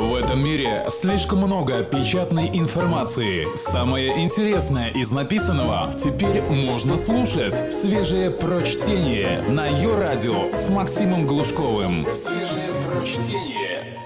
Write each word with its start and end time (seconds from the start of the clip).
В 0.00 0.14
этом 0.14 0.42
мире 0.42 0.86
слишком 0.88 1.40
много 1.40 1.84
печатной 1.84 2.48
информации. 2.54 3.46
Самое 3.54 4.24
интересное 4.24 4.88
из 4.88 5.12
написанного 5.12 5.92
теперь 5.92 6.40
можно 6.40 6.96
слушать. 6.96 7.70
Свежее 7.70 8.30
прочтение 8.30 9.42
на 9.42 9.66
ее 9.66 9.94
радио 9.98 10.56
с 10.56 10.70
Максимом 10.70 11.26
Глушковым. 11.26 12.06
Свежее 12.14 12.70
прочтение. 12.88 13.98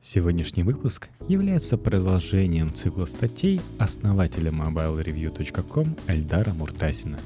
Сегодняшний 0.00 0.64
выпуск 0.64 1.08
является 1.28 1.78
продолжением 1.78 2.74
цикла 2.74 3.06
статей 3.06 3.60
основателя 3.78 4.50
mobilereview.com 4.50 5.96
Эльдара 6.08 6.52
Муртазина. 6.52 7.20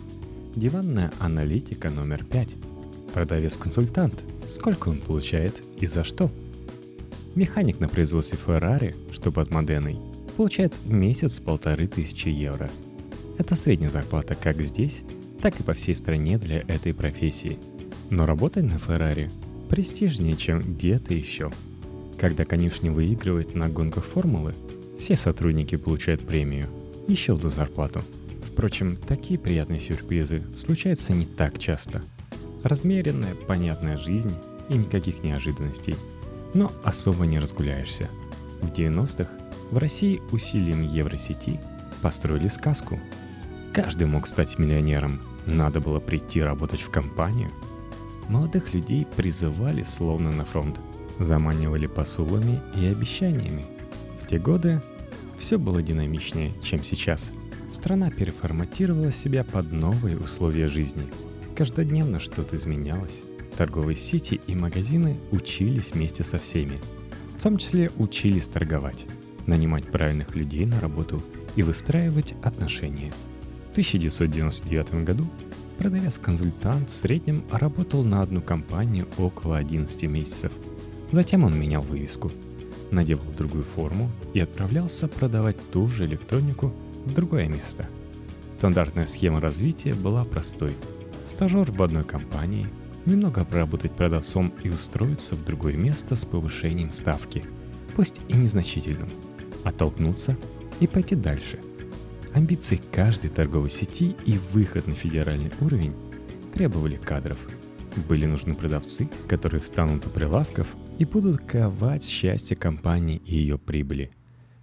Диванная 0.55 1.13
аналитика 1.19 1.89
номер 1.89 2.25
5. 2.25 2.57
Продавец-консультант. 3.15 4.23
Сколько 4.47 4.91
он 4.91 4.99
получает 4.99 5.63
и 5.81 5.87
за 5.87 6.05
что? 6.05 6.31
Механик 7.37 7.81
на 7.81 7.89
производстве 7.89 8.39
Ferrari, 8.39 8.97
что 9.13 9.31
под 9.31 9.51
Моденой, 9.51 9.99
получает 10.39 10.75
в 10.79 10.91
месяц 10.91 11.39
полторы 11.39 11.87
тысячи 11.87 12.29
евро. 12.29 12.71
Это 13.37 13.55
средняя 13.57 13.91
зарплата 13.91 14.35
как 14.35 14.63
здесь, 14.63 15.03
так 15.43 15.61
и 15.61 15.63
по 15.63 15.75
всей 15.75 15.95
стране 15.95 16.39
для 16.39 16.61
этой 16.61 16.95
профессии. 16.95 17.59
Но 18.09 18.25
работать 18.25 18.65
на 18.65 18.77
Ferrari 18.77 19.31
престижнее, 19.69 20.35
чем 20.35 20.61
где-то 20.61 21.13
еще. 21.13 21.53
Когда 22.19 22.45
конюшни 22.45 22.89
выигрывает 22.89 23.55
на 23.55 23.69
гонках 23.69 24.07
формулы, 24.07 24.55
все 24.99 25.15
сотрудники 25.15 25.77
получают 25.77 26.27
премию, 26.27 26.71
еще 27.07 27.35
одну 27.35 27.51
зарплату. 27.51 28.03
Впрочем, 28.51 28.97
такие 28.97 29.39
приятные 29.39 29.81
сюрпризы 29.81 30.43
случаются 30.57 31.13
не 31.13 31.27
так 31.27 31.59
часто. 31.59 32.01
Размеренная, 32.63 33.35
понятная 33.35 33.99
жизнь 33.99 34.33
и 34.71 34.75
никаких 34.79 35.23
неожиданностей– 35.23 35.97
но 36.57 36.73
особо 36.83 37.27
не 37.27 37.39
разгуляешься. 37.39 38.09
В 38.63 38.73
90-х 38.73 39.31
в 39.71 39.77
России 39.77 40.23
усилием 40.33 40.83
Евросети 40.83 41.61
построили 42.01 42.49
сказку. 42.49 42.99
Каждый 43.75 44.07
мог 44.07 44.27
стать 44.27 44.59
миллионером, 44.59 45.21
надо 45.45 45.81
было 45.81 46.01
прийти 46.01 46.41
работать 46.41 46.81
в 46.81 46.91
компанию. 46.91 47.51
Молодых 48.29 48.73
людей 48.73 49.07
призывали 49.17 49.83
словно 49.83 50.33
на 50.33 50.45
фронт, 50.45 50.81
заманивали 51.19 51.87
посулами 51.87 52.61
и 52.75 52.87
обещаниями. 52.87 53.67
В 54.23 54.27
те 54.27 54.39
годы 54.39 54.81
все 55.39 55.59
было 55.59 55.83
динамичнее, 55.83 56.53
чем 56.63 56.83
сейчас. 56.83 57.31
Страна 57.71 58.11
переформатировала 58.11 59.13
себя 59.13 59.45
под 59.45 59.73
новые 59.73 60.19
условия 60.19 60.69
жизни. 60.69 61.07
Каждодневно 61.55 62.19
что-то 62.19 62.57
изменялось. 62.57 63.23
Торговые 63.57 63.97
сети 63.97 64.39
и 64.47 64.55
магазины 64.55 65.17
учились 65.31 65.93
вместе 65.93 66.25
со 66.25 66.39
всеми. 66.39 66.79
В 67.39 67.43
том 67.43 67.57
числе 67.57 67.91
учились 67.97 68.49
торговать, 68.49 69.07
нанимать 69.47 69.87
правильных 69.87 70.35
людей 70.35 70.67
на 70.67 70.79
работу 70.79 71.23
и 71.55 71.63
выстраивать 71.63 72.35
отношения. 72.43 73.13
В 73.69 73.71
1999 73.73 75.05
году 75.05 75.25
продавец-консультант 75.79 76.91
в 76.91 76.95
среднем 76.95 77.45
работал 77.51 78.05
на 78.05 78.21
одну 78.21 78.43
компанию 78.43 79.07
около 79.17 79.57
11 79.57 80.03
месяцев. 80.05 80.53
Затем 81.13 81.45
он 81.45 81.59
менял 81.59 81.83
вывеску, 81.83 82.31
надевал 82.91 83.27
другую 83.39 83.65
форму 83.65 84.11
и 84.35 84.41
отправлялся 84.41 85.09
продавать 85.09 85.57
ту 85.71 85.89
же 85.89 86.05
электронику 86.05 86.75
в 87.07 87.15
другое 87.15 87.49
место. 87.49 87.89
Стандартная 88.53 89.07
схема 89.07 89.41
развития 89.41 89.95
была 89.95 90.25
простой. 90.25 90.75
Стажер 91.31 91.71
в 91.71 91.83
одной 91.83 92.05
компании– 92.05 92.67
немного 93.07 93.45
поработать 93.45 93.93
продавцом 93.93 94.53
и 94.63 94.69
устроиться 94.69 95.35
в 95.35 95.45
другое 95.45 95.75
место 95.75 96.17
с 96.17 96.25
повышением 96.25 96.93
ставки, 96.93 97.45
пусть 97.95 98.21
и 98.29 98.35
незначительным, 98.35 99.09
оттолкнуться 99.65 100.37
и 100.81 100.87
пойти 100.87 101.15
дальше. 101.15 101.59
Амбиции 102.35 102.81
каждой 102.93 103.31
торговой 103.31 103.71
сети 103.71 104.15
и 104.27 104.39
выход 104.53 104.87
на 104.87 104.93
федеральный 104.93 105.53
уровень 105.61 105.95
требовали 106.53 106.97
кадров. 106.97 107.39
Были 108.09 108.27
нужны 108.27 108.55
продавцы, 108.55 109.09
которые 109.27 109.61
встанут 109.61 110.07
у 110.07 110.11
прилавков 110.11 110.67
и 110.99 111.07
будут 111.07 111.41
ковать 111.41 112.05
счастье 112.05 112.57
компании 112.57 113.23
и 113.25 113.37
ее 113.37 113.59
прибыли. 113.59 114.11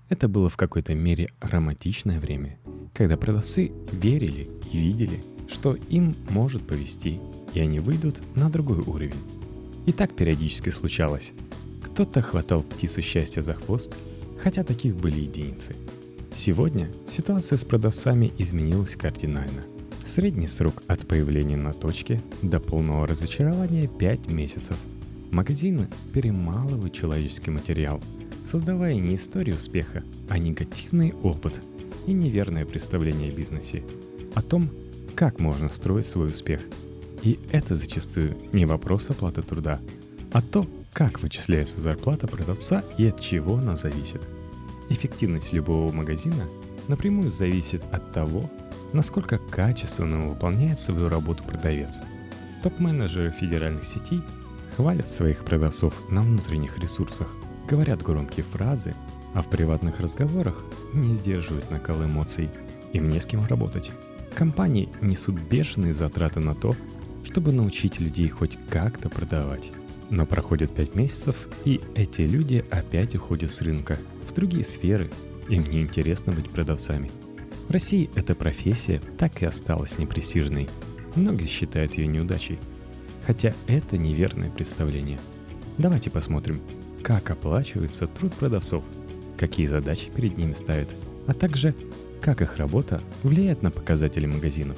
Это 0.09 0.27
было 0.27 0.49
в 0.49 0.57
какой-то 0.57 0.93
мере 0.93 1.29
романтичное 1.39 2.19
время, 2.19 2.59
когда 2.93 3.17
продавцы 3.17 3.71
верили 3.91 4.49
и 4.71 4.77
видели, 4.77 5.23
что 5.47 5.75
им 5.89 6.13
может 6.29 6.67
повести 6.67 7.19
и 7.53 7.59
они 7.59 7.79
выйдут 7.79 8.21
на 8.35 8.49
другой 8.49 8.79
уровень. 8.79 9.21
И 9.85 9.91
так 9.91 10.13
периодически 10.13 10.69
случалось. 10.69 11.33
Кто-то 11.83 12.21
хватал 12.21 12.63
птицу 12.63 13.01
счастья 13.01 13.41
за 13.41 13.53
хвост, 13.53 13.93
хотя 14.39 14.63
таких 14.63 14.95
были 14.95 15.19
единицы. 15.19 15.75
Сегодня 16.33 16.89
ситуация 17.07 17.57
с 17.57 17.63
продавцами 17.63 18.31
изменилась 18.37 18.95
кардинально. 18.95 19.61
Средний 20.05 20.47
срок 20.47 20.81
от 20.87 21.07
появления 21.07 21.57
на 21.57 21.73
точке 21.73 22.21
до 22.41 22.59
полного 22.59 23.07
разочарования 23.07 23.87
5 23.87 24.27
месяцев. 24.27 24.77
Магазины 25.31 25.87
перемалывают 26.13 26.93
человеческий 26.93 27.51
материал, 27.51 28.01
создавая 28.45 28.95
не 28.95 29.15
историю 29.15 29.55
успеха, 29.55 30.03
а 30.29 30.37
негативный 30.37 31.13
опыт 31.23 31.61
и 32.05 32.13
неверное 32.13 32.65
представление 32.65 33.31
о 33.31 33.35
бизнесе, 33.35 33.83
о 34.33 34.41
том, 34.41 34.69
как 35.15 35.39
можно 35.39 35.69
строить 35.69 36.07
свой 36.07 36.29
успех– 36.29 36.61
и 37.23 37.39
это 37.51 37.75
зачастую 37.75 38.37
не 38.51 38.65
вопрос 38.65 39.09
оплаты 39.09 39.41
труда, 39.41 39.79
а 40.31 40.41
то, 40.41 40.67
как 40.91 41.21
вычисляется 41.21 41.79
зарплата 41.79 42.27
продавца 42.27 42.83
и 42.97 43.07
от 43.07 43.19
чего 43.19 43.55
она 43.55 43.77
зависит. 43.77 44.21
Эффективность 44.89 45.53
любого 45.53 45.91
магазина 45.91 46.43
напрямую 46.87 47.31
зависит 47.31 47.81
от 47.91 48.11
того, 48.11 48.49
насколько 48.91 49.37
качественно 49.37 50.27
выполняет 50.27 50.79
свою 50.79 51.07
работу 51.07 51.43
продавец. 51.43 52.01
Топ-менеджеры 52.61 53.31
федеральных 53.31 53.85
сетей 53.85 54.21
хвалят 54.75 55.07
своих 55.07 55.45
продавцов 55.45 55.93
на 56.09 56.21
внутренних 56.21 56.77
ресурсах, 56.77 57.33
говорят 57.67 58.01
громкие 58.01 58.43
фразы, 58.43 58.95
а 59.33 59.41
в 59.41 59.49
приватных 59.49 59.99
разговорах 59.99 60.63
не 60.93 61.15
сдерживают 61.15 61.71
накал 61.71 62.03
эмоций. 62.03 62.49
Им 62.91 63.09
не 63.09 63.19
с 63.19 63.25
кем 63.25 63.45
работать. 63.45 63.91
Компании 64.35 64.89
несут 65.01 65.35
бешеные 65.35 65.93
затраты 65.93 66.39
на 66.39 66.53
то, 66.53 66.75
чтобы 67.23 67.51
научить 67.51 67.99
людей 67.99 68.29
хоть 68.29 68.57
как-то 68.69 69.09
продавать. 69.09 69.71
Но 70.09 70.25
проходит 70.25 70.75
5 70.75 70.95
месяцев, 70.95 71.35
и 71.65 71.81
эти 71.95 72.21
люди 72.21 72.63
опять 72.69 73.15
уходят 73.15 73.51
с 73.51 73.61
рынка 73.61 73.97
в 74.27 74.33
другие 74.33 74.63
сферы. 74.63 75.09
Им 75.49 75.63
не 75.63 75.81
интересно 75.81 76.33
быть 76.33 76.49
продавцами. 76.49 77.11
В 77.67 77.71
России 77.71 78.09
эта 78.15 78.35
профессия 78.35 79.01
так 79.17 79.41
и 79.41 79.45
осталась 79.45 79.97
непрестижной. 79.97 80.69
Многие 81.15 81.47
считают 81.47 81.95
ее 81.95 82.07
неудачей. 82.07 82.59
Хотя 83.25 83.53
это 83.67 83.97
неверное 83.97 84.51
представление. 84.51 85.19
Давайте 85.77 86.09
посмотрим, 86.09 86.59
как 87.01 87.31
оплачивается 87.31 88.05
труд 88.05 88.33
продавцов, 88.35 88.83
какие 89.37 89.65
задачи 89.65 90.11
перед 90.13 90.37
ними 90.37 90.53
ставят, 90.53 90.89
а 91.25 91.33
также 91.33 91.73
как 92.21 92.41
их 92.41 92.57
работа 92.57 93.01
влияет 93.23 93.63
на 93.63 93.71
показатели 93.71 94.25
магазинов. 94.25 94.77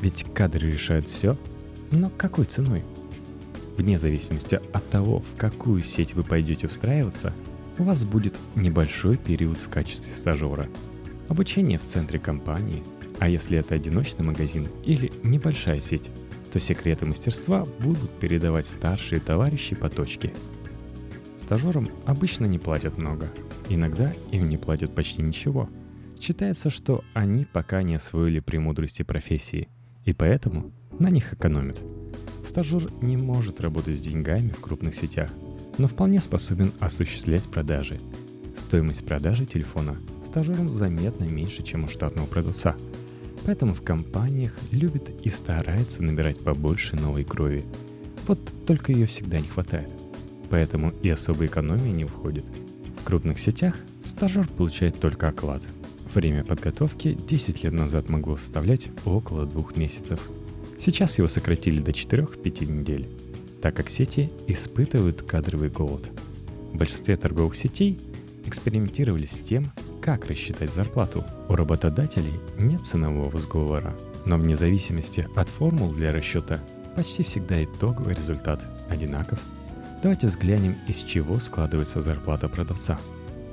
Ведь 0.00 0.24
кадры 0.32 0.70
решают 0.70 1.08
все– 1.08 1.36
но 1.90 2.10
какой 2.10 2.44
ценой? 2.44 2.84
Вне 3.76 3.98
зависимости 3.98 4.60
от 4.72 4.88
того, 4.90 5.20
в 5.20 5.36
какую 5.36 5.82
сеть 5.82 6.14
вы 6.14 6.24
пойдете 6.24 6.66
устраиваться, 6.66 7.32
у 7.78 7.82
вас 7.82 8.04
будет 8.04 8.34
небольшой 8.54 9.16
период 9.16 9.58
в 9.58 9.68
качестве 9.68 10.12
стажера. 10.14 10.68
Обучение 11.28 11.78
в 11.78 11.82
центре 11.82 12.18
компании, 12.18 12.82
а 13.18 13.28
если 13.28 13.58
это 13.58 13.74
одиночный 13.74 14.24
магазин 14.24 14.68
или 14.84 15.12
небольшая 15.22 15.80
сеть, 15.80 16.10
то 16.52 16.58
секреты 16.58 17.04
мастерства 17.04 17.66
будут 17.80 18.10
передавать 18.12 18.66
старшие 18.66 19.20
товарищи 19.20 19.74
по 19.74 19.90
точке. 19.90 20.32
Стажерам 21.44 21.88
обычно 22.06 22.46
не 22.46 22.58
платят 22.58 22.96
много, 22.96 23.28
иногда 23.68 24.12
им 24.32 24.48
не 24.48 24.56
платят 24.56 24.94
почти 24.94 25.22
ничего. 25.22 25.68
Считается, 26.18 26.70
что 26.70 27.04
они 27.12 27.44
пока 27.44 27.82
не 27.82 27.94
освоили 27.94 28.40
премудрости 28.40 29.02
профессии, 29.02 29.68
и 30.04 30.12
поэтому 30.12 30.72
на 30.98 31.08
них 31.08 31.32
экономит. 31.32 31.78
Стажер 32.44 32.88
не 33.02 33.16
может 33.16 33.60
работать 33.60 33.96
с 33.96 34.00
деньгами 34.00 34.50
в 34.50 34.60
крупных 34.60 34.94
сетях, 34.94 35.30
но 35.78 35.88
вполне 35.88 36.20
способен 36.20 36.72
осуществлять 36.80 37.42
продажи. 37.44 37.98
Стоимость 38.56 39.04
продажи 39.04 39.46
телефона 39.46 39.96
стажерам 40.24 40.68
заметно 40.68 41.24
меньше, 41.24 41.62
чем 41.62 41.84
у 41.84 41.88
штатного 41.88 42.26
продавца. 42.26 42.76
Поэтому 43.44 43.74
в 43.74 43.82
компаниях 43.82 44.54
любят 44.70 45.10
и 45.22 45.28
стараются 45.28 46.02
набирать 46.02 46.40
побольше 46.40 46.96
новой 46.96 47.24
крови. 47.24 47.64
Вот 48.26 48.38
только 48.66 48.92
ее 48.92 49.06
всегда 49.06 49.38
не 49.38 49.48
хватает. 49.48 49.90
Поэтому 50.50 50.90
и 51.02 51.10
особой 51.10 51.46
экономии 51.46 51.90
не 51.90 52.04
входит. 52.04 52.44
В 53.00 53.04
крупных 53.04 53.38
сетях 53.38 53.76
стажер 54.02 54.48
получает 54.48 54.98
только 54.98 55.28
оклад. 55.28 55.62
Время 56.14 56.44
подготовки 56.44 57.14
10 57.14 57.64
лет 57.64 57.72
назад 57.72 58.08
могло 58.08 58.36
составлять 58.36 58.88
около 59.04 59.46
двух 59.46 59.76
месяцев– 59.76 60.20
Сейчас 60.78 61.18
его 61.18 61.28
сократили 61.28 61.80
до 61.80 61.90
4-5 61.90 62.66
недель, 62.66 63.08
так 63.60 63.74
как 63.74 63.88
сети 63.88 64.30
испытывают 64.46 65.22
кадровый 65.22 65.70
голод. 65.70 66.08
В 66.72 66.76
большинстве 66.76 67.16
торговых 67.16 67.56
сетей 67.56 67.98
экспериментировали 68.44 69.26
с 69.26 69.38
тем, 69.38 69.72
как 70.00 70.26
рассчитать 70.26 70.72
зарплату. 70.72 71.24
У 71.48 71.54
работодателей 71.54 72.34
нет 72.58 72.84
ценового 72.84 73.38
сговора, 73.38 73.94
но 74.24 74.36
вне 74.36 74.54
зависимости 74.54 75.26
от 75.34 75.48
формул 75.48 75.90
для 75.90 76.12
расчета 76.12 76.60
почти 76.94 77.22
всегда 77.22 77.62
итоговый 77.62 78.14
результат 78.14 78.62
одинаков. 78.88 79.40
Давайте 80.02 80.28
взглянем, 80.28 80.76
из 80.86 81.02
чего 81.02 81.40
складывается 81.40 82.02
зарплата 82.02 82.48
продавца. 82.48 82.98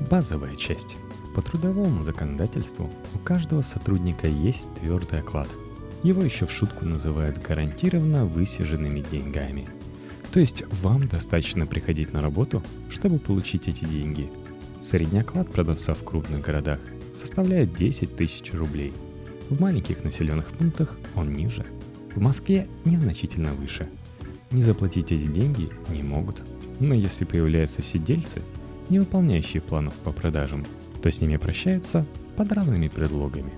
Базовая 0.09 0.55
часть. 0.55 0.95
По 1.35 1.41
трудовому 1.41 2.03
законодательству 2.03 2.91
у 3.15 3.17
каждого 3.17 3.61
сотрудника 3.61 4.27
есть 4.27 4.73
твердый 4.75 5.19
оклад. 5.19 5.49
Его 6.03 6.21
еще 6.21 6.45
в 6.45 6.51
шутку 6.51 6.85
называют 6.85 7.41
гарантированно 7.41 8.25
высиженными 8.25 8.99
деньгами. 9.09 9.67
То 10.33 10.39
есть 10.39 10.63
вам 10.81 11.07
достаточно 11.07 11.65
приходить 11.65 12.11
на 12.11 12.21
работу, 12.21 12.61
чтобы 12.89 13.19
получить 13.19 13.67
эти 13.69 13.85
деньги. 13.85 14.29
Средний 14.81 15.19
оклад 15.19 15.49
продавца 15.49 15.93
в 15.93 16.03
крупных 16.03 16.41
городах 16.41 16.79
составляет 17.15 17.73
10 17.73 18.15
тысяч 18.17 18.51
рублей. 18.53 18.91
В 19.49 19.61
маленьких 19.61 20.03
населенных 20.03 20.47
пунктах 20.47 20.97
он 21.15 21.31
ниже. 21.31 21.65
В 22.15 22.19
Москве 22.19 22.67
незначительно 22.83 23.53
выше. 23.53 23.87
Не 24.51 24.61
заплатить 24.61 25.11
эти 25.11 25.25
деньги 25.25 25.69
не 25.89 26.03
могут. 26.03 26.41
Но 26.79 26.95
если 26.95 27.23
появляются 27.23 27.81
сидельцы, 27.81 28.41
не 28.89 28.99
выполняющие 28.99 29.61
планов 29.61 29.93
по 29.95 30.11
продажам, 30.11 30.65
то 31.01 31.09
с 31.09 31.21
ними 31.21 31.37
прощаются 31.37 32.05
под 32.35 32.51
разными 32.51 32.87
предлогами. 32.89 33.51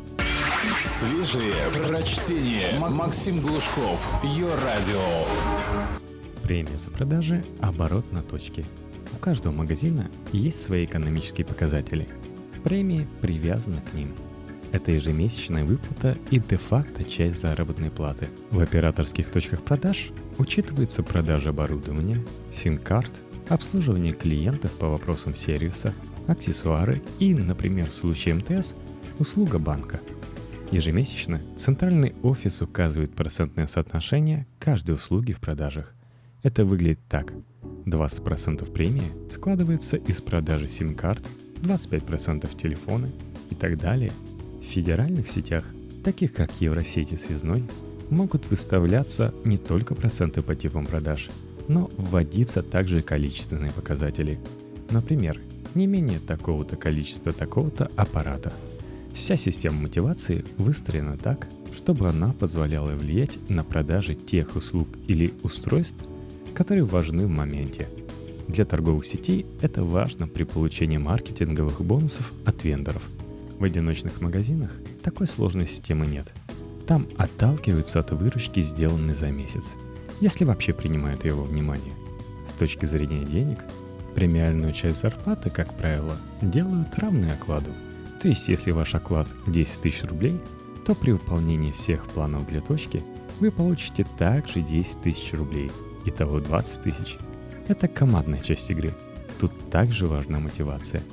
Свежие 0.98 1.52
прочтение. 1.74 2.80
Максим 2.80 3.42
Глушков. 3.42 4.10
Ее 4.24 4.48
радио. 4.64 5.02
Премия 6.42 6.78
за 6.78 6.90
продажи– 6.90 7.44
оборот 7.60 8.10
на 8.14 8.22
точке. 8.22 8.64
У 9.12 9.18
каждого 9.18 9.52
магазина 9.52 10.10
есть 10.32 10.64
свои 10.64 10.86
экономические 10.86 11.46
показатели. 11.46 12.08
Премии 12.64 13.10
привязаны 13.20 13.82
к 13.82 13.94
ним. 13.94 14.16
Это 14.72 14.94
ежемесячная 14.94 15.66
выплата 15.66 16.18
и 16.32 16.40
де-факто 16.40 17.04
часть 17.04 17.42
заработной 17.42 17.92
платы. 17.92 18.30
В 18.50 18.62
операторских 18.62 19.30
точках 19.30 19.64
продаж 19.64 20.12
учитываются 20.38 21.04
продажи 21.04 21.50
оборудования, 21.50 22.26
сим-карт, 22.50 23.12
обслуживание 23.50 24.14
клиентов 24.14 24.72
по 24.72 24.88
вопросам 24.88 25.36
сервиса, 25.36 25.94
аксессуары 26.28 27.04
и, 27.20 27.34
например, 27.34 27.90
в 27.90 27.94
случае 27.94 28.36
МТС, 28.36 28.76
услуга 29.20 29.60
банка. 29.60 30.00
Ежемесячно 30.72 31.42
центральный 31.56 32.16
офис 32.24 32.62
указывает 32.62 33.14
процентное 33.14 33.68
соотношение 33.68 34.48
каждой 34.60 34.96
услуги 34.96 35.32
в 35.32 35.40
продажах. 35.40 35.94
Это 36.44 36.66
выглядит 36.66 37.00
так. 37.08 37.34
20% 37.86 38.72
премии 38.72 39.12
складывается 39.32 39.96
из 39.96 40.22
продажи 40.22 40.68
сим-карт, 40.68 41.24
25% 41.62 42.50
телефоны 42.58 43.12
и 43.52 43.56
так 43.56 43.78
далее. 43.78 44.12
В 44.62 44.66
федеральных 44.66 45.28
сетях, 45.28 45.64
таких 46.04 46.34
как 46.34 46.50
Евросеть 46.60 47.14
и 47.14 47.18
Связной, 47.18 47.64
могут 48.10 48.50
выставляться 48.50 49.34
не 49.44 49.58
только 49.58 49.94
проценты 49.96 50.42
по 50.42 50.56
типам 50.56 50.88
продаж, 50.88 51.30
но 51.68 51.90
вводиться 51.98 52.64
также 52.64 53.02
количественные 53.02 53.72
показатели. 53.72 54.40
Например, 54.90 55.40
не 55.76 55.88
менее 55.88 56.20
такого-то 56.20 56.76
количества 56.76 57.34
такого-то 57.34 57.90
аппарата. 57.96 58.54
Вся 59.16 59.38
система 59.38 59.84
мотивации 59.84 60.44
выстроена 60.58 61.18
так, 61.18 61.48
чтобы 61.74 62.10
она 62.10 62.34
позволяла 62.34 62.92
влиять 62.92 63.40
на 63.50 63.64
продажи 63.64 64.14
тех 64.14 64.58
услуг 64.58 64.90
или 65.08 65.34
устройств, 65.42 66.04
которые 66.54 66.84
важны 66.84 67.26
в 67.26 67.30
моменте. 67.30 67.88
Для 68.50 68.66
торговых 68.66 69.06
сетей 69.06 69.46
это 69.62 69.84
важно 69.84 70.28
при 70.28 70.44
получении 70.44 70.98
маркетинговых 70.98 71.82
бонусов 71.82 72.32
от 72.46 72.64
вендоров. 72.66 73.02
В 73.58 73.64
одиночных 73.64 74.20
магазинах 74.20 74.72
такой 75.02 75.28
сложной 75.28 75.66
системы 75.66 76.06
нет. 76.06 76.34
Там 76.86 77.08
отталкиваются 77.18 78.02
от 78.02 78.12
выручки, 78.12 78.60
сделанной 78.60 79.16
за 79.16 79.32
месяц, 79.32 79.72
если 80.20 80.44
вообще 80.44 80.74
принимают 80.74 81.24
его 81.24 81.44
внимание. 81.44 81.94
С 82.48 82.52
точки 82.52 82.86
зрения 82.86 83.26
денег– 83.26 83.60
Премиальную 84.16 84.72
часть 84.72 85.02
зарплаты, 85.02 85.50
как 85.50 85.74
правило, 85.74 86.16
делают 86.42 86.98
равной 86.98 87.34
окладу. 87.34 87.70
То 88.22 88.28
есть, 88.28 88.48
если 88.48 88.72
ваш 88.72 88.96
оклад 88.96 89.28
10 89.48 89.82
тысяч 89.82 90.04
рублей, 90.04 90.40
то 90.86 90.96
при 90.96 91.12
выполнении 91.12 91.72
всех 91.72 92.08
планов 92.08 92.48
для 92.48 92.62
точки 92.62 93.04
вы 93.40 93.52
получите 93.52 94.06
также 94.18 94.62
10 94.62 95.02
тысяч 95.02 95.34
рублей. 95.34 95.72
Итого 96.06 96.40
20 96.40 96.82
тысяч. 96.82 97.18
Это 97.68 97.88
командная 97.88 98.40
часть 98.40 98.70
игры. 98.70 98.94
Тут 99.40 99.52
также 99.70 100.08
важна 100.08 100.40
мотивация. 100.40 101.04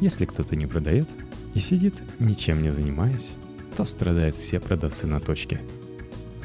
Если 0.00 0.24
кто-то 0.24 0.56
не 0.56 0.66
продает 0.66 1.08
и 1.54 1.58
сидит, 1.58 1.94
ничем 2.18 2.62
не 2.62 2.70
занимаясь, 2.70 3.32
то 3.76 3.84
страдают 3.84 4.34
все 4.34 4.58
продавцы 4.58 5.06
на 5.06 5.20
точке. 5.20 5.60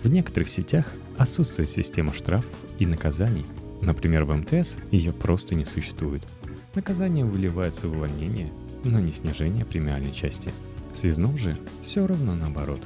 В 0.04 0.09
некоторых 0.09 0.50
сетях 0.50 0.92
отсутствует 1.18 1.69
система 1.69 2.13
штрафов 2.13 2.51
и 2.80 2.86
наказаний– 2.86 3.45
Например, 3.83 4.24
в 4.24 4.33
МТС 4.33 4.77
ее 4.92 5.12
просто 5.12 5.56
не 5.56 5.66
существует. 5.66 6.25
Наказание 6.74 7.25
выливается 7.25 7.88
в 7.88 7.92
увольнение, 7.92 8.50
но 8.83 9.00
не 9.00 9.12
снижение 9.12 9.65
премиальной 9.65 10.12
части. 10.12 10.51
Связном 10.94 11.38
же 11.38 11.57
все 11.81 12.06
равно 12.06 12.35
наоборот. 12.35 12.81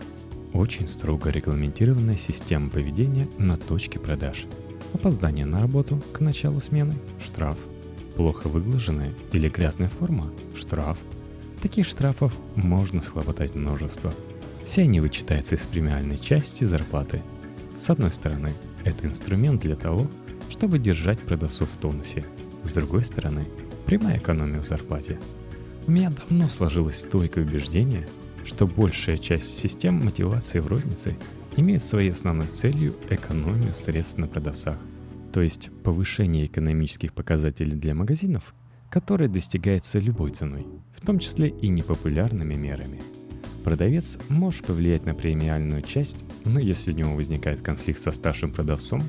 Очень 0.53 0.87
строго 0.87 1.29
регламентированная 1.29 2.15
система 2.15 2.69
поведения 2.69 3.27
на 3.37 3.57
точке 3.57 3.99
продаж. 3.99 4.45
Опоздание 4.93 5.45
на 5.45 5.59
работу 5.59 6.01
к 6.13 6.21
началу 6.21 6.59
смены– 6.59 6.95
штраф. 7.25 7.57
Плохо 8.15 8.47
выглаженная 8.47 9.13
или 9.33 9.49
грязная 9.49 9.89
форма– 9.89 10.31
штраф. 10.55 10.97
Таких 11.61 11.85
штрафов 11.85 12.33
можно 12.55 13.01
схлопотать 13.01 13.55
множество. 13.55 14.13
Все 14.65 14.83
они 14.83 14.99
вычитаются 14.99 15.55
из 15.55 15.61
премиальной 15.61 16.17
части 16.17 16.63
зарплаты. 16.63 17.21
С 17.75 17.89
одной 17.89 18.11
стороны, 18.11 18.53
это 18.83 19.05
инструмент 19.05 19.61
для 19.61 19.75
того, 19.75 20.07
чтобы 20.49 20.79
держать 20.79 21.19
продавцов 21.19 21.69
в 21.69 21.77
тонусе. 21.77 22.25
С 22.63 22.71
другой 22.71 23.03
стороны, 23.03 23.45
прямая 23.85 24.17
экономия 24.17 24.61
в 24.61 24.65
зарплате. 24.67 25.19
У 25.87 25.91
меня 25.91 26.09
давно 26.09 26.49
сложилось 26.49 26.99
стойкое 26.99 27.45
убеждение, 27.45 28.09
что 28.43 28.67
большая 28.67 29.17
часть 29.17 29.57
систем 29.57 30.03
мотивации 30.03 30.59
в 30.59 30.67
рознице 30.67 31.15
имеет 31.55 31.81
своей 31.81 32.11
основной 32.11 32.47
целью 32.47 32.93
экономию 33.09 33.73
средств 33.73 34.17
на 34.17 34.27
продавцах, 34.27 34.77
то 35.31 35.41
есть 35.41 35.69
повышение 35.83 36.45
экономических 36.45 37.13
показателей 37.13 37.75
для 37.75 37.95
магазинов, 37.95 38.53
которое 38.89 39.29
достигается 39.29 39.99
любой 39.99 40.31
ценой, 40.31 40.67
в 40.93 41.05
том 41.05 41.19
числе 41.19 41.47
и 41.47 41.69
непопулярными 41.69 42.55
мерами. 42.55 43.01
Продавец 43.63 44.17
может 44.27 44.65
повлиять 44.65 45.05
на 45.05 45.13
премиальную 45.15 45.83
часть, 45.83 46.25
но 46.43 46.59
если 46.59 46.91
у 46.91 46.95
него 46.95 47.15
возникает 47.15 47.61
конфликт 47.61 48.01
со 48.01 48.11
старшим 48.11 48.51
продавцом, 48.51 49.03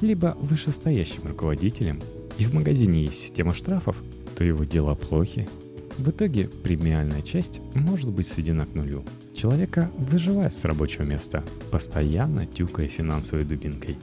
либо 0.00 0.36
вышестоящим 0.40 1.28
руководителем, 1.28 2.00
и 2.38 2.44
в 2.44 2.54
магазине 2.54 3.04
есть 3.04 3.20
система 3.20 3.54
штрафов, 3.54 3.96
то 4.36 4.42
его 4.42 4.64
дела 4.64 4.96
плохи. 4.96 5.48
В 5.98 6.10
итоге 6.10 6.48
премиальная 6.62 7.22
часть 7.22 7.60
может 7.74 8.10
быть 8.10 8.26
сведена 8.26 8.66
к 8.66 8.74
нулю. 8.74 9.04
Человека 9.34 9.90
выживает 9.96 10.54
с 10.54 10.64
рабочего 10.64 11.02
места, 11.02 11.44
постоянно 11.70 12.46
тюкая 12.46 12.88
финансовой 12.88 13.44
дубинкой. 13.44 13.96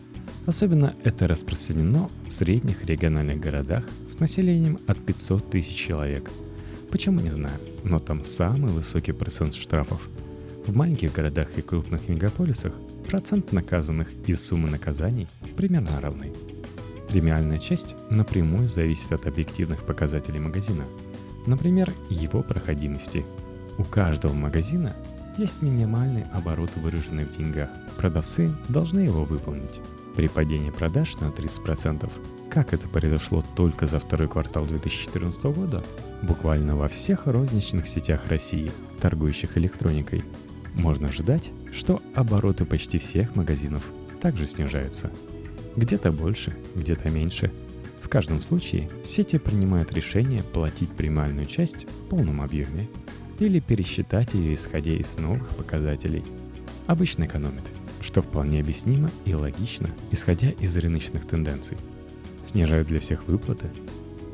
Особенно 0.45 0.93
это 1.03 1.27
распространено 1.27 2.09
в 2.27 2.31
средних 2.31 2.85
региональных 2.85 3.39
городах 3.39 3.87
с 4.07 4.19
населением 4.19 4.79
от 4.87 4.97
500 5.05 5.49
тысяч 5.49 5.75
человек. 5.75 6.31
Почему 6.89 7.19
не 7.19 7.31
знаю, 7.31 7.59
но 7.83 7.99
там 7.99 8.23
самый 8.23 8.71
высокий 8.71 9.11
процент 9.11 9.53
штрафов. 9.53 10.01
В 10.65 10.75
маленьких 10.75 11.13
городах 11.13 11.49
и 11.57 11.61
крупных 11.61 12.07
мегаполисах 12.09 12.73
Процент 13.11 13.51
наказанных 13.51 14.07
и 14.25 14.35
суммы 14.35 14.69
наказаний 14.69 15.27
примерно 15.57 15.99
равны. 15.99 16.31
Премиальная 17.09 17.59
часть 17.59 17.95
напрямую 18.09 18.69
зависит 18.69 19.11
от 19.11 19.25
объективных 19.25 19.85
показателей 19.85 20.39
магазина, 20.39 20.85
например, 21.45 21.93
его 22.09 22.43
проходимости. 22.43 23.25
У 23.77 23.83
каждого 23.83 24.33
магазина 24.33 24.95
есть 25.37 25.61
минимальный 25.61 26.25
оборот, 26.33 26.71
выраженный 26.75 27.25
в 27.25 27.37
деньгах. 27.37 27.69
Продавцы 27.97 28.51
должны 28.69 28.99
его 28.99 29.23
выполнить. 29.23 29.79
При 30.15 30.27
падении 30.27 30.71
продаж 30.71 31.15
на 31.19 31.25
30%, 31.25 32.09
как 32.49 32.73
это 32.73 32.87
произошло 32.87 33.43
только 33.55 33.85
за 33.85 33.99
второй 33.99 34.27
квартал 34.27 34.65
2014 34.65 35.43
года, 35.45 35.83
буквально 36.21 36.75
во 36.75 36.89
всех 36.89 37.27
розничных 37.27 37.87
сетях 37.87 38.27
России, 38.27 38.71
торгующих 38.99 39.57
электроникой, 39.57 40.23
можно 40.75 41.07
ожидать, 41.07 41.51
что 41.73 42.01
обороты 42.13 42.65
почти 42.65 42.99
всех 42.99 43.35
магазинов 43.35 43.83
также 44.21 44.47
снижаются. 44.47 45.11
Где-то 45.75 46.11
больше, 46.11 46.55
где-то 46.75 47.09
меньше. 47.09 47.51
Каждом 48.11 48.41
случае 48.41 48.89
сети 49.05 49.37
принимают 49.37 49.93
решение 49.93 50.43
платить 50.43 50.89
премиальную 50.89 51.45
часть 51.45 51.85
в 51.85 52.09
полном 52.09 52.41
объеме 52.41 52.89
или 53.39 53.61
пересчитать 53.61 54.33
ее 54.33 54.53
исходя 54.53 54.91
из 54.91 55.17
новых 55.17 55.47
показателей. 55.55 56.21
Обычно 56.87 57.23
экономят, 57.23 57.63
что 58.01 58.21
вполне 58.21 58.59
объяснимо 58.59 59.09
и 59.23 59.33
логично, 59.33 59.91
исходя 60.11 60.49
из 60.49 60.75
рыночных 60.75 61.25
тенденций. 61.25 61.77
Снижают 62.45 62.89
для 62.89 62.99
всех 62.99 63.29
выплаты. 63.29 63.67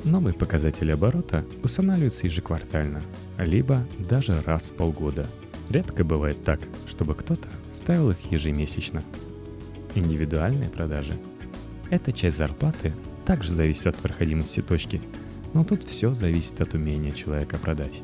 Новые 0.03 0.34
показатели 0.34 0.89
оборота 0.89 1.46
устанавливаются 1.62 2.25
ежеквартально, 2.25 3.03
либо 3.38 3.86
даже 4.10 4.41
раз 4.41 4.72
в 4.72 4.74
полгода. 4.74 5.27
Редко 5.69 6.03
бывает 6.03 6.43
так, 6.43 6.62
чтобы 6.88 7.13
кто-то 7.13 7.48
ставил 7.72 8.10
их 8.10 8.31
ежемесячно. 8.31 9.03
Индивидуальные 9.93 10.69
продажи. 10.69 11.13
Эта 11.91 12.12
часть 12.12 12.38
зарплаты 12.38 12.91
также 13.27 13.51
зависит 13.51 13.86
от 13.86 13.98
проходимости 13.98 14.62
точки, 14.62 15.00
но 15.53 15.63
тут 15.63 15.84
все 15.84 16.13
зависит 16.13 16.60
от 16.62 16.74
умения 16.74 17.12
человека 17.12 17.60
продать. 17.60 18.01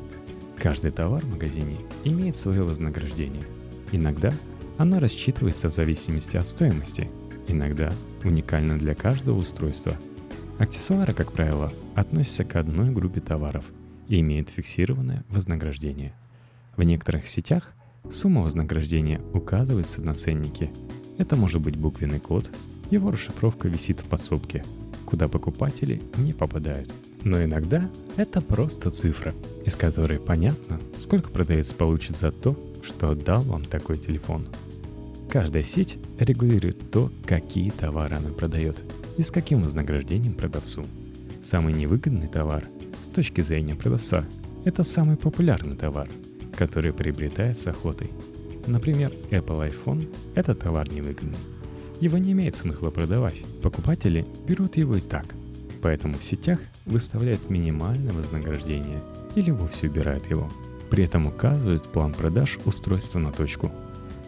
Каждый 0.56 0.92
товар 0.92 1.24
в 1.24 1.32
магазине 1.32 1.78
имеет 2.04 2.36
свое 2.36 2.62
вознаграждение. 2.62 3.42
Иногда 3.90 4.32
оно 4.78 5.00
рассчитывается 5.00 5.68
в 5.68 5.74
зависимости 5.74 6.36
от 6.36 6.46
стоимости, 6.46 7.10
иногда 7.48 7.92
уникально 8.22 8.78
для 8.78 8.94
каждого 8.94 9.38
устройства– 9.38 9.96
Аксессуары, 10.58 11.12
как 11.14 11.32
правило, 11.32 11.72
относятся 11.96 12.44
к 12.44 12.54
одной 12.54 12.90
группе 12.90 13.20
товаров 13.20 13.64
и 14.08 14.20
имеют 14.20 14.50
фиксированное 14.50 15.24
вознаграждение. 15.28 16.14
В 16.76 16.82
некоторых 16.84 17.26
сетях 17.26 17.72
сумма 18.08 18.42
вознаграждения 18.42 19.20
указывается 19.32 20.00
на 20.00 20.14
ценнике. 20.14 20.70
Это 21.18 21.34
может 21.34 21.60
быть 21.60 21.76
буквенный 21.76 22.20
код, 22.20 22.50
его 22.90 23.10
расшифровка 23.10 23.66
висит 23.66 23.98
в 23.98 24.04
подсобке, 24.04 24.64
куда 25.14 25.28
покупатели 25.28 26.02
не 26.16 26.32
попадают. 26.32 26.90
Но 27.22 27.40
иногда 27.44 27.88
это 28.16 28.40
просто 28.40 28.90
цифра, 28.90 29.32
из 29.64 29.76
которой 29.76 30.18
понятно, 30.18 30.80
сколько 30.98 31.30
продавец 31.30 31.72
получит 31.72 32.18
за 32.18 32.32
то, 32.32 32.58
что 32.82 33.10
отдал 33.10 33.42
вам 33.42 33.64
такой 33.64 33.96
телефон. 33.96 34.48
Каждая 35.30 35.62
сеть 35.62 35.98
регулирует 36.18 36.90
то, 36.90 37.12
какие 37.26 37.70
товары 37.70 38.16
она 38.16 38.30
продает– 38.30 38.82
и 39.16 39.22
с 39.22 39.30
каким 39.30 39.62
вознаграждением 39.62 40.34
продавцу. 40.34 40.84
Самый 41.44 41.72
невыгодный 41.72 42.26
товар 42.26 42.64
с 43.00 43.06
точки 43.06 43.42
зрения 43.42 43.76
продавца– 43.76 44.24
это 44.64 44.82
самый 44.82 45.16
популярный 45.16 45.76
товар, 45.76 46.08
который 46.56 46.92
приобретается 46.92 47.70
охотой. 47.70 48.10
Например, 48.66 49.12
Apple 49.30 49.72
iPhone– 49.72 50.12
это 50.34 50.56
товар 50.56 50.90
невыгодный. 50.90 51.38
Его 52.00 52.18
не 52.18 52.32
имеет 52.32 52.56
смысла 52.56 52.90
продавать, 52.90 53.42
покупатели 53.62 54.26
берут 54.46 54.76
его 54.76 54.96
и 54.96 55.00
так. 55.00 55.26
Поэтому 55.82 56.18
в 56.18 56.24
сетях 56.24 56.60
выставляют 56.86 57.50
минимальное 57.50 58.12
вознаграждение 58.12 59.02
или 59.34 59.50
вовсе 59.50 59.88
убирают 59.88 60.30
его. 60.30 60.50
При 60.90 61.04
этом 61.04 61.26
указывают 61.26 61.84
план 61.84 62.12
продаж 62.12 62.58
устройства 62.64 63.18
на 63.18 63.32
точку– 63.32 63.70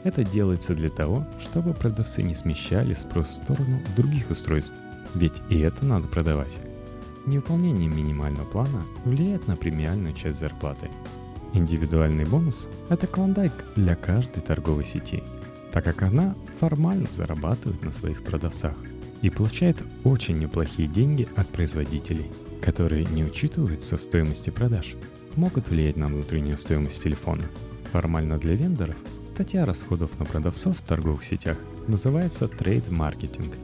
это 0.06 0.22
делается 0.22 0.72
для 0.72 0.88
того, 0.88 1.26
чтобы 1.40 1.74
продавцы 1.74 2.22
не 2.22 2.32
смещали 2.32 2.94
спрос 2.94 3.26
в 3.26 3.42
сторону 3.42 3.80
других 3.96 4.30
устройств, 4.30 4.76
ведь 5.16 5.42
и 5.48 5.58
это 5.58 5.84
надо 5.84 6.06
продавать. 6.06 6.56
Невыполнение 7.26 7.88
минимального 7.88 8.44
плана 8.44 8.84
влияет 9.04 9.48
на 9.48 9.56
премиальную 9.56 10.14
часть 10.14 10.38
зарплаты. 10.38 10.90
Индивидуальный 11.54 12.24
бонус– 12.24 12.68
это 12.88 13.08
клондайк 13.08 13.52
для 13.74 13.96
каждой 13.96 14.42
торговой 14.42 14.84
сети, 14.84 15.24
так 15.76 15.84
как 15.84 16.04
она 16.04 16.34
формально 16.58 17.06
зарабатывает 17.10 17.84
на 17.84 17.92
своих 17.92 18.22
продавцах 18.22 18.74
и 19.20 19.28
получает 19.28 19.76
очень 20.04 20.38
неплохие 20.38 20.88
деньги 20.88 21.28
от 21.36 21.48
производителей, 21.48 22.30
которые 22.62 23.04
не 23.04 23.22
учитываются 23.22 23.98
в 23.98 24.00
стоимости 24.00 24.48
продаж, 24.48 24.94
могут 25.34 25.68
влиять 25.68 25.96
на 25.96 26.06
внутреннюю 26.06 26.56
стоимость 26.56 27.02
телефона. 27.02 27.42
Формально 27.92 28.38
для 28.38 28.54
вендоров 28.54 28.96
Статья 29.28 29.66
расходов 29.66 30.18
на 30.18 30.24
продавцов 30.24 30.78
в 30.78 30.82
торговых 30.82 31.22
сетях 31.22 31.58
называется 31.88 32.48
трейд-маркетинг. 32.48 33.54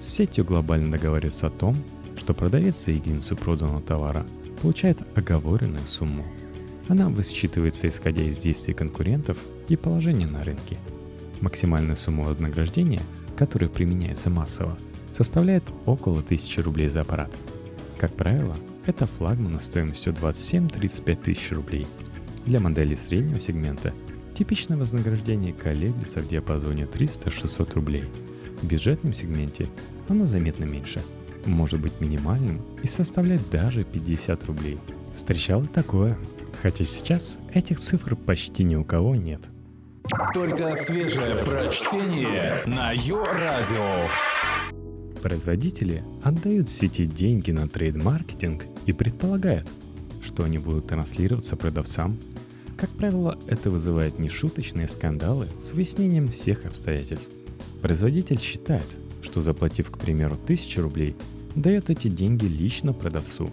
С 0.00 0.08
сетью 0.08 0.46
глобально 0.46 0.90
договаривается 0.90 1.48
о 1.48 1.50
том, 1.50 1.76
что 2.16 2.32
продавец 2.32 2.82
за 2.82 2.92
единицу 2.92 3.36
проданного 3.36 3.82
товара 3.82 4.24
получает 4.62 5.02
оговоренную 5.14 5.86
сумму. 5.86 6.24
Она 6.88 7.10
высчитывается 7.10 7.88
исходя 7.88 8.22
из 8.22 8.38
действий 8.38 8.72
конкурентов 8.72 9.36
и 9.68 9.76
положения 9.76 10.26
на 10.26 10.42
рынке. 10.42 10.78
Максимальная 11.40 11.96
сумма 11.96 12.24
вознаграждения, 12.24 13.02
которая 13.36 13.70
применяется 13.70 14.30
массово, 14.30 14.76
составляет 15.16 15.64
около 15.86 16.20
1000 16.20 16.62
рублей 16.62 16.88
за 16.88 17.02
аппарат. 17.02 17.30
Как 17.98 18.12
правило, 18.14 18.56
это 18.86 19.06
флагманы 19.06 19.60
стоимостью 19.60 20.12
27-35 20.12 21.22
тысяч 21.22 21.52
рублей. 21.52 21.86
Для 22.46 22.60
моделей 22.60 22.96
среднего 22.96 23.40
сегмента– 23.40 23.92
Типичное 24.38 24.76
вознаграждение 24.76 25.52
колеблется 25.52 26.20
в 26.20 26.28
диапазоне 26.28 26.84
300-600 26.84 27.74
рублей. 27.74 28.04
В 28.62 28.66
бюджетном 28.68 29.12
сегменте 29.12 29.68
оно 30.06 30.26
заметно 30.26 30.62
меньше, 30.62 31.02
может 31.44 31.80
быть 31.80 32.00
минимальным 32.00 32.60
и 32.84 32.86
составлять 32.86 33.50
даже 33.50 33.82
50 33.82 34.44
рублей. 34.44 34.78
Встречал 35.16 35.66
такое, 35.66 36.16
хотя 36.62 36.84
сейчас 36.84 37.38
этих 37.52 37.80
цифр 37.80 38.14
почти 38.14 38.62
ни 38.62 38.76
у 38.76 38.84
кого 38.84 39.16
нет. 39.16 39.40
Только 40.38 40.76
свежее 40.76 41.34
прочтение 41.44 42.62
на 42.64 42.92
Йо-Радио. 42.92 44.08
Производители 45.20 46.04
отдают 46.22 46.68
сети 46.68 47.06
деньги 47.06 47.50
на 47.50 47.66
трейд-маркетинг 47.66 48.62
и 48.86 48.92
предполагают, 48.92 49.66
что 50.22 50.44
они 50.44 50.58
будут 50.58 50.86
транслироваться 50.86 51.56
продавцам 51.56 52.16
как 52.76 52.88
правило, 52.90 53.36
это 53.48 53.70
вызывает 53.70 54.20
нешуточные 54.20 54.86
скандалы 54.86 55.48
с 55.60 55.72
выяснением 55.72 56.28
всех 56.28 56.66
обстоятельств. 56.66 57.32
Производитель 57.82 58.38
считает, 58.38 58.86
что 59.22 59.40
заплатив, 59.40 59.90
к 59.90 59.98
примеру, 59.98 60.34
1000 60.34 60.80
рублей, 60.80 61.16
дает 61.56 61.90
эти 61.90 62.06
деньги 62.06 62.44
лично 62.44 62.92
продавцу. 62.92 63.50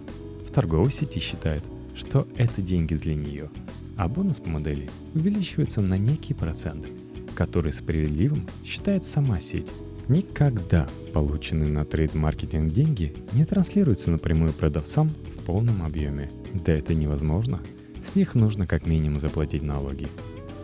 В 0.48 0.52
торговой 0.52 0.92
сети 0.92 1.18
считает, 1.18 1.64
что 1.96 2.28
это 2.36 2.62
деньги 2.62 2.94
для 2.94 3.16
нее, 3.16 3.50
а 3.96 4.08
бонус 4.08 4.40
по 4.40 4.48
модели 4.48 4.90
увеличивается 5.14 5.80
на 5.80 5.98
некий 5.98 6.34
процент, 6.34 6.86
который 7.34 7.72
справедливым 7.72 8.46
считает 8.64 9.04
сама 9.04 9.38
сеть. 9.40 9.70
Никогда 10.08 10.88
полученные 11.12 11.70
на 11.70 11.84
трейд-маркетинг 11.84 12.72
деньги 12.72 13.14
не 13.32 13.44
транслируются 13.44 14.10
напрямую 14.10 14.52
продавцам 14.52 15.08
в 15.08 15.44
полном 15.44 15.82
объеме. 15.82 16.30
Да 16.54 16.72
это 16.72 16.94
невозможно– 16.94 17.60
с 18.06 18.14
них 18.14 18.34
нужно 18.36 18.66
как 18.66 18.86
минимум 18.86 19.18
заплатить 19.18 19.62
налоги. 19.62 20.08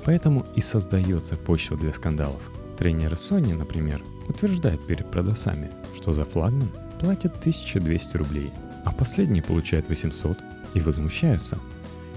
Поэтому 0.04 0.46
и 0.54 0.60
создается 0.60 1.36
почва 1.36 1.76
для 1.76 1.92
скандалов. 1.92 2.40
Тренеры 2.78 3.16
Sony, 3.16 3.56
например, 3.56 4.00
утверждают 4.28 4.86
перед 4.86 5.10
продавцами, 5.10 5.70
что 5.96 6.12
за 6.12 6.24
флагман 6.24 6.68
платят 7.00 7.36
1200 7.38 8.16
рублей, 8.16 8.50
а 8.84 8.92
последние 8.92 9.42
получают 9.42 9.88
800 9.88 10.38
и 10.74 10.80
возмущаются. 10.80 11.58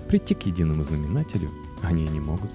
Прийти 0.07 0.33
к 0.33 0.43
единому 0.43 0.83
знаменателю 0.83 1.49
они 1.81 2.03
не 2.07 2.19
могут. 2.19 2.51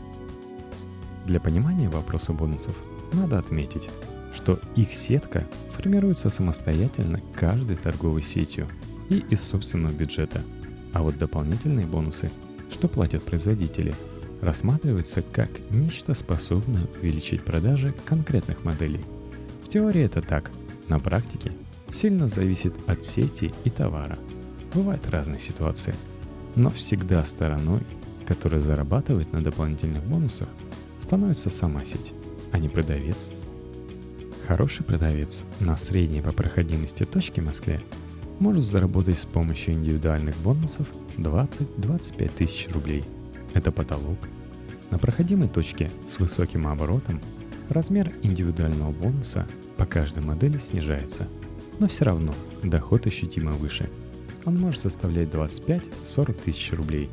Для 1.26 1.40
понимания 1.40 1.88
вопроса 1.88 2.32
бонусов 2.32 2.74
надо 3.12 3.38
отметить, 3.38 3.90
что 4.34 4.58
их 4.76 4.94
сетка 4.94 5.46
формируется 5.76 6.30
самостоятельно 6.30 7.20
каждой 7.34 7.76
торговой 7.76 8.22
сетью 8.22 8.68
и 9.08 9.24
из 9.30 9.40
собственного 9.40 9.92
бюджета, 9.92 10.42
а 10.92 11.02
вот 11.02 11.18
дополнительные 11.18 11.86
бонусы 11.86 12.30
что 12.70 12.88
платят 12.88 13.22
производители, 13.24 13.94
рассматривается 14.40 15.22
как 15.22 15.50
нечто 15.70 16.14
способное 16.14 16.86
увеличить 17.00 17.44
продажи 17.44 17.94
конкретных 18.06 18.64
моделей. 18.64 19.00
В 19.64 19.68
теории 19.68 20.02
это 20.02 20.22
так, 20.22 20.50
на 20.88 20.98
практике 20.98 21.52
сильно 21.92 22.28
зависит 22.28 22.74
от 22.86 23.04
сети 23.04 23.52
и 23.64 23.70
товара. 23.70 24.18
Бывают 24.72 25.08
разные 25.10 25.40
ситуации, 25.40 25.94
но 26.56 26.70
всегда 26.70 27.24
стороной, 27.24 27.80
которая 28.26 28.60
зарабатывает 28.60 29.32
на 29.32 29.42
дополнительных 29.42 30.04
бонусах, 30.04 30.48
становится 31.00 31.50
сама 31.50 31.84
сеть, 31.84 32.12
а 32.52 32.58
не 32.58 32.68
продавец. 32.68 33.16
Хороший 34.46 34.84
продавец 34.84 35.44
на 35.60 35.76
средней 35.76 36.20
по 36.20 36.32
проходимости 36.32 37.04
точке 37.04 37.40
в 37.40 37.46
Москве 37.46 37.80
может 38.38 38.64
заработать 38.64 39.18
с 39.18 39.26
помощью 39.26 39.74
индивидуальных 39.74 40.36
бонусов 40.38 40.88
20-25 41.18 42.30
тысяч 42.36 42.68
рублей. 42.72 43.04
Это 43.54 43.70
потолок. 43.70 44.18
На 44.90 44.98
проходимой 44.98 45.48
точке 45.48 45.90
с 46.08 46.18
высоким 46.18 46.66
оборотом 46.66 47.20
размер 47.68 48.12
индивидуального 48.22 48.90
бонуса 48.90 49.46
по 49.76 49.86
каждой 49.86 50.22
модели 50.22 50.58
снижается, 50.58 51.28
но 51.78 51.86
все 51.86 52.04
равно 52.04 52.34
доход 52.62 53.06
ощутимо 53.06 53.52
выше. 53.52 53.88
Он 54.44 54.58
может 54.58 54.80
составлять 54.80 55.28
25-40 55.28 56.32
тысяч 56.44 56.72
рублей. 56.72 57.10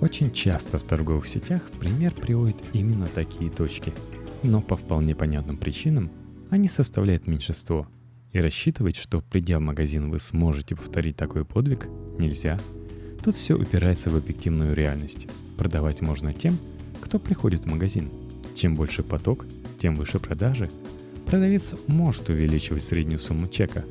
Очень 0.00 0.32
часто 0.32 0.78
в 0.78 0.82
торговых 0.82 1.26
сетях 1.26 1.62
пример 1.78 2.12
приводит 2.12 2.56
именно 2.72 3.06
такие 3.06 3.50
точки, 3.50 3.92
но 4.42 4.60
по 4.60 4.76
вполне 4.76 5.14
понятным 5.14 5.56
причинам 5.56 6.10
они 6.50 6.68
составляют 6.68 7.26
меньшинство– 7.26 7.86
и 8.34 8.40
рассчитывать, 8.40 8.96
что 8.96 9.20
придя 9.20 9.58
в 9.58 9.62
магазин 9.62 10.10
вы 10.10 10.18
сможете 10.18 10.74
повторить 10.74 11.16
такой 11.16 11.44
подвиг, 11.44 11.88
нельзя. 12.18 12.58
Тут 13.22 13.36
все 13.36 13.54
упирается 13.54 14.10
в 14.10 14.16
объективную 14.16 14.74
реальность. 14.74 15.28
Продавать 15.56 16.02
можно 16.02 16.34
тем, 16.34 16.58
кто 17.00 17.20
приходит 17.20 17.62
в 17.62 17.68
магазин. 17.68 18.10
Чем 18.56 18.74
больше 18.74 19.04
поток, 19.04 19.46
тем 19.80 19.94
выше 19.94 20.18
продажи. 20.18 20.68
Продавец 21.26 21.76
может 21.86 22.28
увеличивать 22.28 22.82
среднюю 22.82 23.20
сумму 23.20 23.46
чека, 23.46 23.84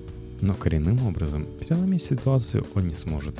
Но 0.43 0.55
коренным 0.55 1.07
образом 1.07 1.45
переломить 1.57 2.03
ситуацию 2.03 2.67
он 2.75 2.89
не 2.89 2.95
сможет. 2.95 3.39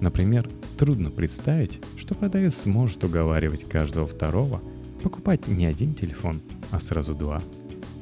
Например, 0.00 0.48
трудно 0.78 1.10
представить, 1.10 1.78
что 1.98 2.14
продавец 2.14 2.54
сможет 2.54 3.04
уговаривать 3.04 3.68
каждого 3.68 4.06
второго 4.06 4.62
покупать 5.02 5.46
не 5.46 5.66
один 5.66 5.92
телефон, 5.92 6.40
а 6.70 6.80
сразу 6.80 7.14
два. 7.14 7.42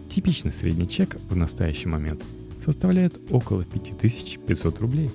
Типичный 0.09 0.53
средний 0.53 0.89
чек 0.89 1.17
в 1.29 1.35
настоящий 1.35 1.89
момент 1.89 2.23
составляет 2.65 3.19
около 3.33 3.65
5500 3.65 4.79
рублей. 4.79 5.11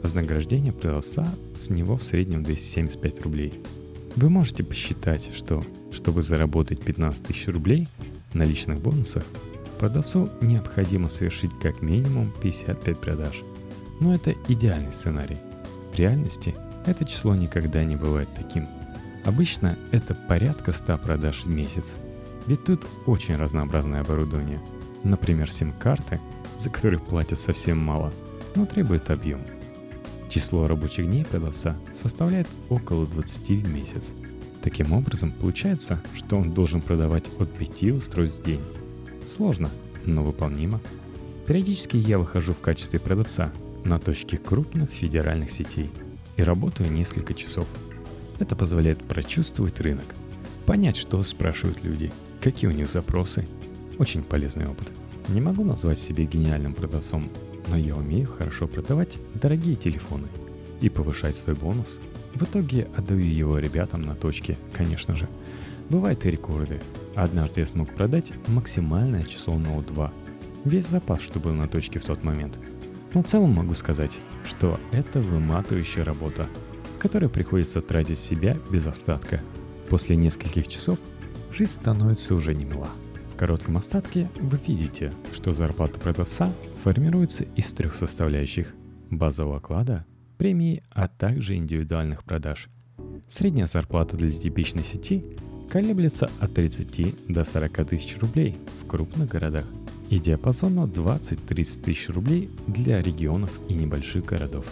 Вознаграждение 0.00 0.72
продавца 0.72 1.28
с 1.56 1.70
него 1.70 1.96
в 1.96 2.04
среднем 2.04 2.44
275 2.44 3.22
рублей. 3.22 3.52
Вы 4.14 4.30
можете 4.30 4.62
посчитать, 4.62 5.30
что 5.34 5.64
чтобы 5.90 6.22
заработать 6.22 6.80
15 6.84 7.24
тысяч 7.24 7.48
рублей 7.48 7.88
на 8.32 8.44
личных 8.44 8.80
бонусах, 8.80 9.24
продавцу 9.80 10.28
необходимо 10.42 11.08
совершить 11.08 11.58
как 11.58 11.80
минимум 11.80 12.30
55 12.42 12.98
продаж. 12.98 13.42
Но 13.98 14.14
это 14.14 14.34
идеальный 14.46 14.92
сценарий. 14.92 15.38
В 15.92 15.98
реальности 15.98 16.54
это 16.84 17.06
число 17.06 17.34
никогда 17.34 17.82
не 17.82 17.96
бывает 17.96 18.28
таким. 18.36 18.68
Обычно 19.24 19.78
это 19.90 20.14
порядка 20.14 20.74
100 20.74 20.98
продаж 20.98 21.44
в 21.44 21.48
месяц. 21.48 21.94
Ведь 22.46 22.62
тут 22.64 22.86
очень 23.06 23.36
разнообразное 23.36 24.02
оборудование. 24.02 24.60
Например, 25.02 25.50
сим-карты, 25.50 26.20
за 26.58 26.68
которых 26.68 27.02
платят 27.02 27.38
совсем 27.38 27.78
мало, 27.78 28.12
но 28.54 28.66
требуют 28.66 29.08
объем. 29.08 29.40
Число 30.28 30.66
рабочих 30.66 31.06
дней 31.06 31.24
продавца 31.24 31.74
составляет 32.00 32.48
около 32.68 33.06
20 33.06 33.48
в 33.48 33.68
месяц. 33.68 34.10
Таким 34.62 34.92
образом, 34.92 35.32
получается, 35.32 36.02
что 36.14 36.36
он 36.36 36.52
должен 36.52 36.82
продавать 36.82 37.24
от 37.38 37.50
5 37.54 37.82
устройств 37.94 38.42
в 38.42 38.44
день. 38.44 38.60
Сложно, 39.30 39.70
но 40.04 40.24
выполнимо. 40.24 40.80
Периодически 41.46 41.96
я 41.96 42.18
выхожу 42.18 42.52
в 42.52 42.60
качестве 42.60 42.98
продавца 42.98 43.52
на 43.84 44.00
точке 44.00 44.36
крупных 44.38 44.90
федеральных 44.90 45.50
сетей 45.52 45.90
и 46.36 46.42
работаю 46.42 46.90
несколько 46.90 47.32
часов. 47.32 47.68
Это 48.40 48.56
позволяет 48.56 48.98
прочувствовать 49.04 49.80
рынок, 49.80 50.06
понять, 50.66 50.96
что 50.96 51.22
спрашивают 51.22 51.84
люди, 51.84 52.12
какие 52.40 52.68
у 52.68 52.72
них 52.72 52.88
запросы. 52.88 53.46
Очень 53.98 54.24
полезный 54.24 54.66
опыт. 54.66 54.88
Не 55.28 55.40
могу 55.40 55.62
назвать 55.62 55.98
себя 55.98 56.24
гениальным 56.24 56.74
продавцом, 56.74 57.30
но 57.68 57.76
я 57.76 57.94
умею 57.94 58.26
хорошо 58.26 58.66
продавать 58.66 59.16
дорогие 59.34 59.76
телефоны 59.76 60.26
и 60.80 60.88
повышать 60.88 61.36
свой 61.36 61.54
бонус. 61.54 62.00
В 62.34 62.42
итоге 62.42 62.88
отдаю 62.96 63.20
его 63.20 63.58
ребятам 63.58 64.02
на 64.02 64.16
точке, 64.16 64.58
конечно 64.72 65.14
же. 65.14 65.28
Бывают 65.88 66.24
и 66.24 66.30
рекорды, 66.30 66.80
Однажды 67.14 67.60
я 67.60 67.66
смог 67.66 67.92
продать 67.94 68.32
максимальное 68.48 69.24
число 69.24 69.54
Note 69.54 69.92
2. 69.92 70.12
Весь 70.64 70.86
запас, 70.86 71.20
что 71.20 71.40
был 71.40 71.52
на 71.52 71.68
точке 71.68 71.98
в 71.98 72.04
тот 72.04 72.22
момент. 72.24 72.58
Но 73.12 73.22
в 73.22 73.26
целом 73.26 73.52
могу 73.52 73.74
сказать, 73.74 74.20
что 74.44 74.78
это 74.92 75.20
выматывающая 75.20 76.04
работа, 76.04 76.48
которой 76.98 77.28
приходится 77.28 77.80
тратить 77.80 78.18
себя 78.18 78.56
без 78.70 78.86
остатка. 78.86 79.40
После 79.88 80.16
нескольких 80.16 80.68
часов 80.68 80.98
жизнь 81.52 81.72
становится 81.72 82.34
уже 82.34 82.54
не 82.54 82.64
мила. 82.64 82.88
В 83.34 83.36
коротком 83.36 83.78
остатке 83.78 84.28
вы 84.40 84.58
видите, 84.66 85.12
что 85.34 85.52
зарплата 85.52 85.98
продавца 85.98 86.52
формируется 86.84 87.44
из 87.56 87.72
трех 87.72 87.96
составляющих– 87.96 88.74
базового 89.10 89.56
оклада, 89.56 90.04
премии, 90.38 90.82
а 90.90 91.08
также 91.08 91.56
индивидуальных 91.56 92.24
продаж. 92.24 92.68
Средняя 93.28 93.66
зарплата 93.66 94.16
для 94.16 94.30
типичной 94.30 94.84
сети 94.84 95.24
колеблется 95.70 96.28
от 96.40 96.52
30 96.52 97.14
до 97.28 97.44
40 97.44 97.86
тысяч 97.86 98.18
рублей 98.18 98.56
в 98.82 98.88
крупных 98.88 99.28
городах 99.28 99.64
и 100.10 100.18
диапазон 100.18 100.80
от 100.80 100.90
20-30 100.90 101.82
тысяч 101.82 102.08
рублей 102.08 102.50
для 102.66 103.00
регионов 103.00 103.50
и 103.68 103.74
небольших 103.74 104.24
городов. 104.24 104.66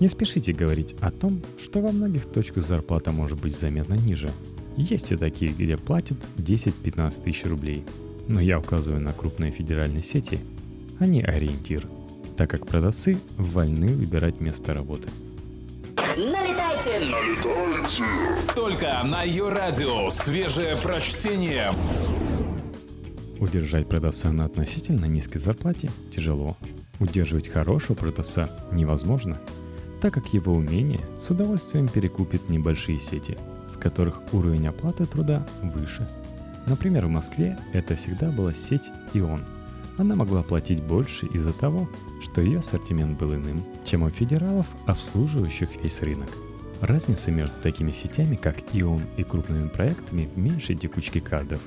Не 0.00 0.08
спешите 0.08 0.52
говорить 0.52 0.96
о 1.00 1.10
том, 1.10 1.40
что 1.62 1.80
во 1.80 1.92
многих 1.92 2.26
точках 2.26 2.64
зарплата 2.64 3.12
может 3.12 3.40
быть 3.40 3.56
заметно 3.56 3.94
ниже. 3.94 4.30
Есть 4.76 5.12
и 5.12 5.16
такие, 5.16 5.52
где 5.52 5.76
платят 5.76 6.18
10-15 6.38 7.22
тысяч 7.22 7.44
рублей. 7.44 7.84
Но 8.26 8.40
я 8.40 8.58
указываю 8.58 9.00
на 9.00 9.12
крупные 9.12 9.52
федеральные 9.52 10.02
сети. 10.02 10.40
Они 10.98 11.22
ориентир, 11.22 11.86
так 12.36 12.50
как 12.50 12.66
продавцы 12.66 13.18
вольны 13.36 13.94
выбирать 13.94 14.40
место 14.40 14.74
работы– 14.74 15.08
Налетайте! 16.80 17.10
Налетайте! 17.10 18.04
Только 18.54 19.02
на 19.04 19.22
ее 19.22 19.48
радио 19.48 20.08
свежее 20.10 20.76
прочтение. 20.76 21.72
Удержать 23.38 23.88
продавца 23.88 24.32
на 24.32 24.46
относительно 24.46 25.06
низкой 25.06 25.38
зарплате 25.38 25.90
тяжело. 26.14 26.56
Удерживать 26.98 27.48
хорошего 27.48 27.96
продавца 27.96 28.48
невозможно, 28.72 29.38
так 30.00 30.14
как 30.14 30.32
его 30.32 30.54
умение 30.54 31.00
с 31.20 31.30
удовольствием 31.30 31.88
перекупит 31.88 32.48
небольшие 32.48 32.98
сети, 32.98 33.36
в 33.74 33.78
которых 33.78 34.22
уровень 34.32 34.68
оплаты 34.68 35.06
труда 35.06 35.46
выше. 35.62 36.08
Например, 36.66 37.06
в 37.06 37.10
Москве 37.10 37.58
это 37.72 37.96
всегда 37.96 38.30
была 38.30 38.54
сеть 38.54 38.90
«Ион», 39.14 39.42
она 39.98 40.14
могла 40.14 40.42
платить 40.42 40.82
больше 40.82 41.26
из-за 41.26 41.52
того, 41.52 41.86
что 42.22 42.40
ее 42.40 42.60
ассортимент 42.60 43.18
был 43.18 43.34
иным, 43.34 43.62
чем 43.84 44.02
у 44.02 44.08
федералов, 44.08 44.66
обслуживающих 44.86 45.68
весь 45.82 46.00
рынок. 46.00 46.30
Разница 46.80 47.30
между 47.30 47.54
такими 47.62 47.92
сетями, 47.92 48.36
как 48.36 48.56
Ион 48.72 49.02
и 49.16 49.22
крупными 49.22 49.68
проектами 49.68 50.26
в 50.26 50.38
меньшей 50.38 50.76
текучке 50.76 51.20
кадров. 51.20 51.60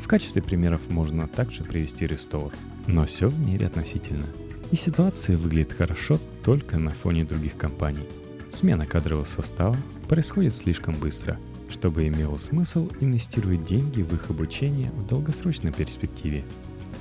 В 0.00 0.08
качестве 0.08 0.42
примеров 0.42 0.80
можно 0.88 1.28
также 1.28 1.64
привести 1.64 2.04
Restore. 2.06 2.52
Но 2.86 3.04
все 3.06 3.28
в 3.28 3.38
мире 3.46 3.66
относительно. 3.66 4.26
И 4.70 4.76
ситуация 4.76 5.36
выглядит 5.36 5.72
хорошо 5.72 6.18
только 6.44 6.78
на 6.78 6.90
фоне 6.90 7.24
других 7.24 7.56
компаний. 7.56 8.06
Смена 8.52 8.86
кадрового 8.86 9.24
состава 9.24 9.76
происходит 10.08 10.54
слишком 10.54 10.94
быстро, 10.94 11.38
чтобы 11.68 12.06
имело 12.06 12.36
смысл 12.36 12.88
инвестировать 13.00 13.64
деньги 13.64 14.02
в 14.02 14.12
их 14.14 14.30
обучение 14.30 14.90
в 14.92 15.06
долгосрочной 15.06 15.72
перспективе– 15.72 16.44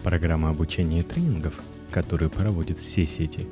Программа 0.06 0.52
обучения 0.52 1.00
и 1.00 1.04
тренингов, 1.04 1.60
которую 1.90 2.30
проводят 2.30 2.78
все 2.78 3.08
сети, 3.08 3.48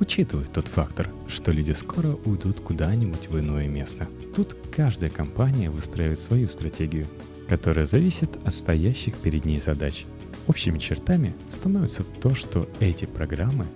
учитывает 0.00 0.52
тот 0.52 0.68
фактор, 0.68 1.08
что 1.28 1.52
люди 1.52 1.72
скоро 1.72 2.16
уйдут 2.24 2.60
куда-нибудь 2.60 3.28
в 3.28 3.38
иное 3.38 3.68
место. 3.68 4.06
Тут 4.34 4.56
каждая 4.74 5.10
компания 5.10 5.70
выстраивает 5.70 6.20
свою 6.20 6.48
стратегию, 6.48 7.06
которая 7.48 7.86
зависит 7.86 8.30
от 8.44 8.52
стоящих 8.52 9.16
перед 9.16 9.44
ней 9.44 9.58
задач. 9.58 10.04
Общими 10.46 10.78
чертами 10.78 11.34
становится 11.48 12.04
то, 12.04 12.34
что 12.34 12.68
эти 12.80 13.04
программы 13.04 13.66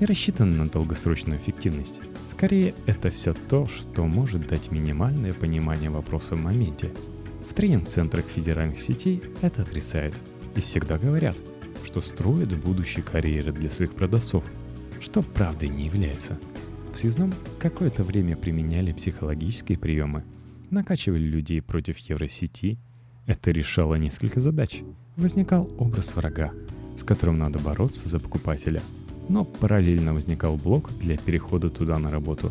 не 0.00 0.06
рассчитаны 0.06 0.56
на 0.56 0.68
долгосрочную 0.68 1.38
эффективность. 1.38 2.00
Скорее, 2.28 2.74
это 2.86 3.10
все 3.10 3.32
то, 3.32 3.66
что 3.66 4.06
может 4.06 4.46
дать 4.46 4.70
минимальное 4.70 5.32
понимание 5.32 5.90
вопроса 5.90 6.36
в 6.36 6.40
моменте. 6.40 6.92
В 7.48 7.54
тренинг-центрах 7.54 8.26
федеральных 8.26 8.80
сетей 8.80 9.22
это 9.40 9.62
отрицают 9.62 10.14
и 10.54 10.60
всегда 10.60 10.98
говорят– 10.98 11.36
что 11.88 12.02
строят 12.02 12.54
будущие 12.58 13.02
карьеры 13.02 13.50
для 13.50 13.70
своих 13.70 13.94
продавцов, 13.94 14.44
что 15.00 15.22
правдой 15.22 15.68
не 15.68 15.86
является. 15.86 16.38
В 16.92 16.96
связном 16.96 17.34
какое-то 17.58 18.02
время 18.04 18.36
применяли 18.36 18.92
психологические 18.92 19.78
приемы, 19.78 20.24
накачивали 20.70 21.22
людей 21.22 21.62
против 21.62 21.98
евросети. 21.98 22.78
Это 23.26 23.50
решало 23.50 23.96
несколько 23.96 24.40
задач. 24.40 24.82
Возникал 25.16 25.70
образ 25.78 26.16
врага, 26.16 26.52
с 26.96 27.04
которым 27.04 27.38
надо 27.38 27.58
бороться 27.58 28.08
за 28.08 28.18
покупателя. 28.18 28.82
Но 29.28 29.44
параллельно 29.44 30.14
возникал 30.14 30.56
блок 30.56 30.90
для 30.98 31.18
перехода 31.18 31.68
туда 31.68 31.98
на 31.98 32.10
работу. 32.10 32.50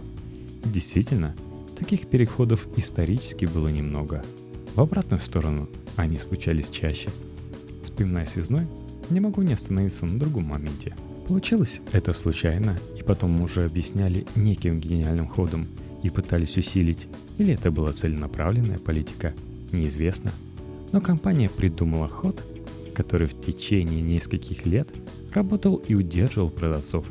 Действительно, 0.64 1.36
таких 1.78 2.08
переходов 2.08 2.68
исторически 2.78 3.46
было 3.46 3.68
немного. 3.68 4.24
В 4.76 4.82
обратную 4.82 5.20
сторону 5.20 5.68
они 5.96 6.20
случались 6.20 6.70
чаще. 6.70 7.10
Вспоминая 7.84 8.26
связной, 8.26 8.68
не 9.10 9.20
могу 9.20 9.42
не 9.42 9.54
остановиться 9.54 10.06
на 10.06 10.20
другом 10.20 10.46
моменте. 10.46 10.94
Получилось 11.28 11.82
это 11.92 12.14
случайно, 12.14 12.78
и 12.98 13.04
потом 13.04 13.42
уже 13.42 13.66
объясняли 13.66 14.26
неким 14.36 14.80
гениальным 14.80 15.28
ходом 15.28 15.68
и 16.02 16.10
пытались 16.10 16.56
усилить, 16.56 17.08
или 17.38 17.54
это 17.54 17.70
была 17.70 17.92
целенаправленная 17.92 18.78
политика, 18.78 19.34
неизвестно. 19.74 20.32
Но 20.94 21.02
компания 21.02 21.50
придумала 21.50 22.08
ход, 22.08 22.42
который 22.96 23.28
в 23.28 23.42
течение 23.42 24.02
нескольких 24.02 24.66
лет 24.66 24.88
работал 25.34 25.76
и 25.76 25.96
удерживал 25.96 26.50
продавцов. 26.50 27.06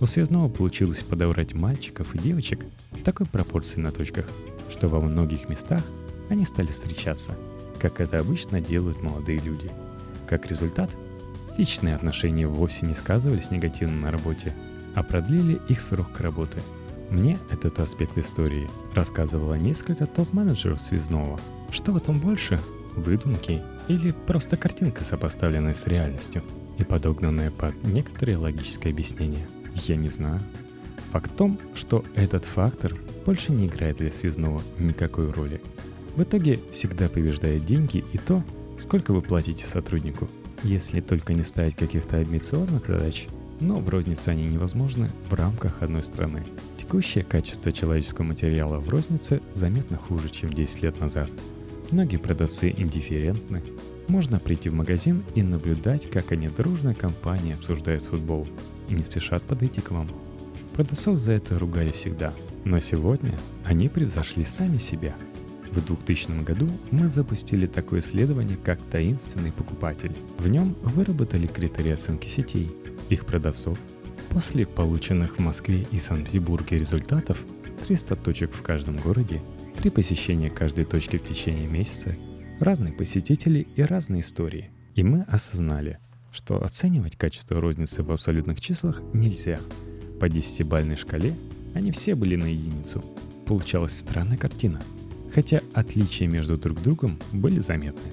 У 0.00 0.06
связного 0.06 0.48
получилось 0.48 1.02
подобрать 1.02 1.54
мальчиков 1.54 2.14
и 2.14 2.18
девочек 2.18 2.64
в 2.92 3.02
такой 3.02 3.26
пропорции 3.26 3.80
на 3.80 3.90
точках, 3.90 4.26
что 4.70 4.86
во 4.86 5.00
многих 5.00 5.48
местах 5.48 5.82
они 6.28 6.46
стали 6.46 6.68
встречаться, 6.68 7.36
как 7.80 8.00
это 8.00 8.20
обычно 8.20 8.60
делают 8.60 9.02
молодые 9.02 9.40
люди. 9.40 9.68
Как 10.28 10.46
результат– 10.46 10.90
Личные 11.58 11.96
отношения 11.96 12.46
вовсе 12.46 12.86
не 12.86 12.94
сказывались 12.94 13.50
негативно 13.50 14.02
на 14.02 14.10
работе, 14.12 14.54
а 14.94 15.02
продлили 15.02 15.60
их 15.68 15.80
срок 15.80 16.20
работы. 16.20 16.62
Мне 17.10 17.36
этот 17.50 17.80
аспект 17.80 18.16
истории 18.16 18.70
рассказывало 18.94 19.54
несколько 19.54 20.06
топ-менеджеров 20.06 20.80
связного. 20.80 21.40
Что 21.72 21.90
в 21.90 21.96
этом 21.96 22.20
больше? 22.20 22.60
Выдумки 22.94 23.60
или 23.88 24.12
просто 24.12 24.56
картинка, 24.56 25.02
сопоставленная 25.02 25.74
с 25.74 25.84
реальностью 25.88 26.44
и 26.78 26.84
подогнанная 26.84 27.50
под 27.50 27.74
некоторые 27.82 28.36
логическое 28.36 28.90
объяснение. 28.90 29.48
Я 29.74 29.96
не 29.96 30.10
знаю. 30.10 30.40
Факт 31.10 31.32
в 31.32 31.34
том, 31.34 31.58
что 31.74 32.04
этот 32.14 32.44
фактор 32.44 32.94
больше 33.26 33.50
не 33.50 33.66
играет 33.66 33.96
для 33.96 34.12
связного 34.12 34.62
никакой 34.78 35.32
роли. 35.32 35.60
В 36.14 36.22
итоге 36.22 36.60
всегда 36.70 37.08
побеждает 37.08 37.66
деньги 37.66 38.04
и 38.12 38.18
то, 38.18 38.44
сколько 38.78 39.12
вы 39.12 39.22
платите 39.22 39.66
сотруднику. 39.66 40.28
Если 40.64 41.00
только 41.00 41.34
не 41.34 41.42
ставить 41.42 41.76
каких-то 41.76 42.16
амбициозных 42.16 42.86
задач, 42.86 43.26
но 43.60 43.76
в 43.76 43.88
рознице 43.88 44.28
они 44.30 44.44
невозможны 44.44 45.10
в 45.28 45.34
рамках 45.34 45.82
одной 45.82 46.02
страны. 46.02 46.44
Текущее 46.76 47.24
качество 47.24 47.72
человеческого 47.72 48.24
материала 48.24 48.78
в 48.78 48.88
рознице 48.88 49.40
заметно 49.52 49.96
хуже, 49.96 50.28
чем 50.30 50.50
10 50.50 50.82
лет 50.82 51.00
назад. 51.00 51.30
Многие 51.90 52.18
продавцы 52.18 52.74
индифферентны. 52.76 53.62
Можно 54.08 54.38
прийти 54.38 54.68
в 54.68 54.74
магазин 54.74 55.22
и 55.34 55.42
наблюдать, 55.42 56.10
как 56.10 56.32
они 56.32 56.48
дружной 56.48 56.94
компанией 56.94 57.54
обсуждают 57.54 58.02
футбол 58.02 58.46
и 58.88 58.94
не 58.94 59.02
спешат 59.02 59.42
подойти 59.42 59.80
к 59.80 59.90
вам. 59.90 60.08
Продавцов 60.74 61.16
за 61.16 61.32
это 61.32 61.58
ругали 61.58 61.90
всегда, 61.90 62.32
но 62.64 62.78
сегодня 62.78 63.38
они 63.64 63.88
превзошли 63.88 64.44
сами 64.44 64.78
себя. 64.78 65.14
В 65.72 65.84
2000 65.84 66.44
году 66.44 66.66
мы 66.90 67.08
запустили 67.08 67.66
такое 67.66 68.00
исследование, 68.00 68.56
как 68.56 68.80
«Таинственный 68.90 69.52
покупатель». 69.52 70.12
В 70.38 70.48
нем 70.48 70.74
выработали 70.82 71.46
критерии 71.46 71.92
оценки 71.92 72.26
сетей, 72.26 72.70
их 73.08 73.26
продавцов. 73.26 73.78
После 74.30 74.66
полученных 74.66 75.38
в 75.38 75.40
Москве 75.40 75.86
и 75.90 75.98
Санкт-Петербурге 75.98 76.78
результатов 76.78 77.38
300 77.86 78.16
точек 78.16 78.52
в 78.52 78.62
каждом 78.62 78.96
городе, 78.96 79.40
три 79.78 79.90
посещения 79.90 80.50
каждой 80.50 80.84
точки 80.84 81.16
в 81.16 81.24
течение 81.24 81.66
месяца, 81.66 82.16
разные 82.60 82.92
посетители 82.92 83.66
и 83.76 83.82
разные 83.82 84.22
истории. 84.22 84.70
И 84.94 85.02
мы 85.02 85.22
осознали, 85.22 85.98
что 86.32 86.62
оценивать 86.62 87.16
качество 87.16 87.60
розницы 87.60 88.02
в 88.02 88.10
абсолютных 88.10 88.60
числах 88.60 89.00
нельзя. 89.12 89.60
По 90.20 90.26
10-бальной 90.26 90.96
шкале 90.96 91.34
они 91.74 91.92
все 91.92 92.14
были 92.14 92.36
на 92.36 92.46
единицу. 92.46 93.04
Получалась 93.46 93.96
странная 93.96 94.36
картина, 94.36 94.82
хотя 95.34 95.60
отличия 95.72 96.28
между 96.28 96.56
друг 96.56 96.82
другом 96.82 97.18
были 97.32 97.60
заметны. 97.60 98.12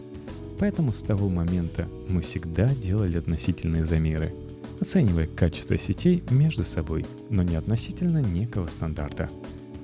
Поэтому 0.60 0.92
с 0.92 1.04
того 1.04 1.30
момента 1.30 1.88
мы 2.08 2.22
всегда 2.22 2.70
делали 2.76 3.18
относительные 3.18 3.84
замеры– 3.84 4.34
оценивая 4.80 5.28
качество 5.28 5.78
сетей 5.78 6.24
между 6.30 6.64
собой, 6.64 7.06
но 7.30 7.44
не 7.44 7.56
относительно 7.56 8.22
некого 8.22 8.68
стандарта. 8.68 9.30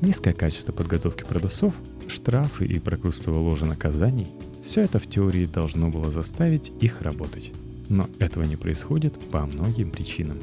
Низкое 0.02 0.34
качество 0.34 0.72
подготовки 0.72 1.24
продавцов, 1.24 1.74
штрафы 2.08 2.65
и 2.65 2.80
прокрустово 2.80 3.39
ложе 3.39 3.65
наказаний– 3.65 4.28
все 4.62 4.82
это 4.82 5.00
в 5.00 5.08
теории 5.08 5.46
должно 5.46 5.89
было 5.89 6.12
заставить 6.12 6.72
их 6.82 7.02
работать. 7.02 7.52
Но 7.89 8.08
этого 8.20 8.44
не 8.44 8.56
происходит 8.56 9.20
по 9.32 9.46
многим 9.46 9.91
причинам. 9.91 10.38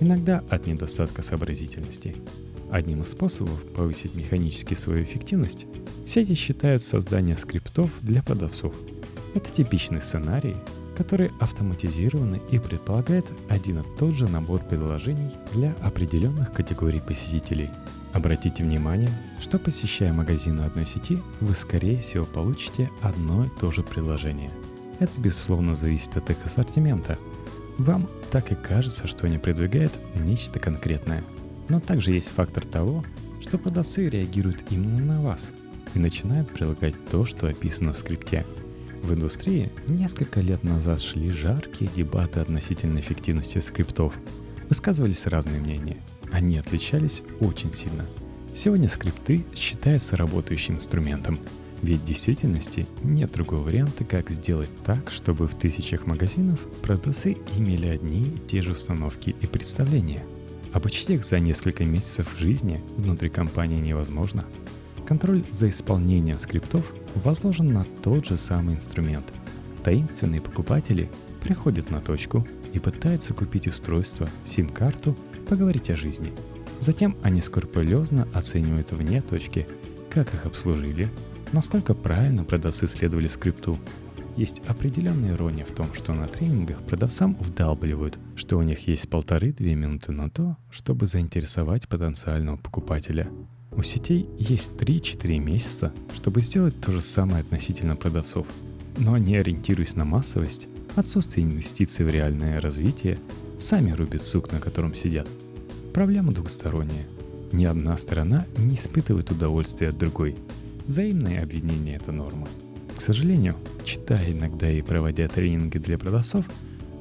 Иногда 0.00 0.44
от 0.50 0.66
недостатка 0.66 1.22
сообразительности. 1.22 2.14
Одним 2.70 3.02
из 3.02 3.08
способов 3.08 3.62
повысить 3.74 4.14
механически 4.14 4.74
свою 4.74 5.02
эффективность 5.02 5.66
сети 6.06 6.34
считают 6.34 6.82
создание 6.82 7.36
скриптов 7.36 7.90
для 8.02 8.22
продавцов. 8.22 8.74
Это 9.34 9.50
типичный 9.50 10.00
сценарий, 10.00 10.56
который 10.96 11.30
автоматизированы 11.40 12.40
и 12.50 12.58
предполагает 12.58 13.26
один 13.48 13.80
и 13.80 13.98
тот 13.98 14.14
же 14.14 14.28
набор 14.28 14.60
предложений 14.60 15.32
для 15.52 15.72
определенных 15.80 16.52
категорий 16.52 17.00
посетителей. 17.00 17.70
Обратите 18.12 18.62
внимание, 18.62 19.10
что 19.40 19.58
посещая 19.58 20.12
магазины 20.12 20.60
одной 20.60 20.86
сети, 20.86 21.18
вы 21.40 21.54
скорее 21.54 21.98
всего 21.98 22.24
получите 22.24 22.88
одно 23.02 23.44
и 23.44 23.48
то 23.60 23.72
же 23.72 23.82
предложение. 23.82 24.50
Это 25.00 25.20
безусловно 25.20 25.74
зависит 25.74 26.16
от 26.16 26.30
их 26.30 26.36
ассортимента. 26.44 27.18
Вам 27.78 28.06
так 28.30 28.52
и 28.52 28.54
кажется, 28.54 29.08
что 29.08 29.26
они 29.26 29.38
предлагают 29.38 29.92
нечто 30.14 30.60
конкретное. 30.60 31.24
Но 31.68 31.80
также 31.80 32.12
есть 32.12 32.28
фактор 32.28 32.64
того, 32.64 33.02
что 33.40 33.58
продавцы 33.58 34.08
реагируют 34.08 34.62
именно 34.70 35.04
на 35.04 35.22
вас 35.22 35.50
и 35.94 35.98
начинают 35.98 36.48
прилагать 36.50 36.94
то, 37.10 37.24
что 37.24 37.46
описано 37.46 37.92
в 37.92 37.98
скрипте– 37.98 38.44
в 39.04 39.12
индустрии 39.12 39.70
несколько 39.86 40.40
лет 40.40 40.64
назад 40.64 40.98
шли 40.98 41.28
жаркие 41.28 41.90
дебаты 41.94 42.40
относительно 42.40 43.00
эффективности 43.00 43.58
скриптов. 43.58 44.14
Высказывались 44.70 45.26
разные 45.26 45.60
мнения. 45.60 45.98
Они 46.32 46.56
отличались 46.56 47.22
очень 47.38 47.70
сильно. 47.74 48.06
Сегодня 48.54 48.88
скрипты 48.88 49.44
считаются 49.54 50.16
работающим 50.16 50.76
инструментом, 50.76 51.38
ведь 51.82 52.00
в 52.00 52.06
действительности 52.06 52.86
нет 53.02 53.30
другого 53.30 53.64
варианта, 53.64 54.04
как 54.04 54.30
сделать 54.30 54.70
так, 54.86 55.10
чтобы 55.10 55.48
в 55.48 55.54
тысячах 55.54 56.06
магазинов 56.06 56.60
продавцы 56.80 57.36
имели 57.54 57.88
одни 57.88 58.22
и 58.22 58.48
те 58.48 58.62
же 58.62 58.70
установки 58.70 59.36
и 59.38 59.46
представления. 59.46 60.24
Обучить 60.72 61.10
их 61.10 61.26
за 61.26 61.40
несколько 61.40 61.84
месяцев 61.84 62.26
жизни 62.38 62.82
внутри 62.96 63.28
компании 63.28 63.76
невозможно. 63.76 64.46
Контроль 65.06 65.44
за 65.50 65.68
исполнением 65.68 66.40
скриптов 66.40 66.94
возложен 67.14 67.66
на 67.66 67.84
тот 68.02 68.24
же 68.26 68.38
самый 68.38 68.76
инструмент. 68.76 69.32
Таинственные 69.82 70.40
покупатели 70.40 71.10
приходят 71.42 71.90
на 71.90 72.00
точку 72.00 72.46
и 72.72 72.78
пытаются 72.78 73.34
купить 73.34 73.66
устройство, 73.66 74.30
сим-карту, 74.46 75.14
поговорить 75.46 75.90
о 75.90 75.96
жизни. 75.96 76.32
Затем 76.80 77.16
они 77.22 77.42
скрупулезно 77.42 78.26
оценивают 78.32 78.92
вне 78.92 79.20
точки, 79.20 79.68
как 80.08 80.32
их 80.32 80.46
обслужили, 80.46 81.10
насколько 81.52 81.92
правильно 81.92 82.44
продавцы 82.44 82.86
следовали 82.86 83.28
скрипту. 83.28 83.78
Есть 84.36 84.62
определенная 84.66 85.34
ирония 85.34 85.66
в 85.66 85.72
том, 85.72 85.92
что 85.92 86.14
на 86.14 86.26
тренингах 86.28 86.80
продавцам 86.82 87.36
вдалбливают, 87.38 88.18
что 88.36 88.56
у 88.56 88.62
них 88.62 88.88
есть 88.88 89.08
полторы-две 89.10 89.74
минуты 89.74 90.12
на 90.12 90.30
то, 90.30 90.56
чтобы 90.70 91.06
заинтересовать 91.06 91.88
потенциального 91.88 92.56
покупателя– 92.56 93.28
у 93.76 93.82
сетей 93.82 94.28
есть 94.38 94.70
3-4 94.78 95.38
месяца, 95.38 95.92
чтобы 96.14 96.40
сделать 96.40 96.78
то 96.80 96.92
же 96.92 97.00
самое 97.00 97.40
относительно 97.40 97.96
продавцов. 97.96 98.46
Но 98.98 99.14
они, 99.14 99.36
ориентируясь 99.36 99.96
на 99.96 100.04
массовость, 100.04 100.68
отсутствие 100.94 101.44
инвестиций 101.44 102.04
в 102.04 102.10
реальное 102.10 102.60
развитие, 102.60 103.18
сами 103.58 103.90
рубят 103.90 104.22
сук, 104.22 104.52
на 104.52 104.60
котором 104.60 104.94
сидят. 104.94 105.26
Проблема 105.92 106.32
двухсторонняя. 106.32 107.04
Ни 107.52 107.64
одна 107.64 107.98
сторона 107.98 108.46
не 108.56 108.76
испытывает 108.76 109.30
удовольствия 109.30 109.88
от 109.88 109.98
другой. 109.98 110.36
Взаимное 110.86 111.42
обвинение– 111.42 111.96
это 112.02 112.12
норма. 112.12 112.48
К 112.96 113.00
сожалению, 113.00 113.56
читая 113.84 114.30
иногда 114.30 114.70
и 114.70 114.82
проводя 114.82 115.26
тренинги 115.26 115.78
для 115.78 115.98
продавцов, 115.98 116.46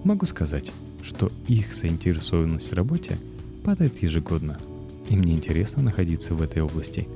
могу 0.03 0.25
сказать, 0.25 0.71
что 1.03 1.31
их 1.47 1.75
заинтересованность 1.75 2.71
в 2.71 2.73
работе 2.73 3.17
падает 3.63 4.01
ежегодно– 4.01 4.57
и 5.09 5.15
мне 5.15 5.33
интересно 5.33 5.83
находиться 5.83 6.33
в 6.33 6.41
этой 6.41 6.61
области. 6.61 7.07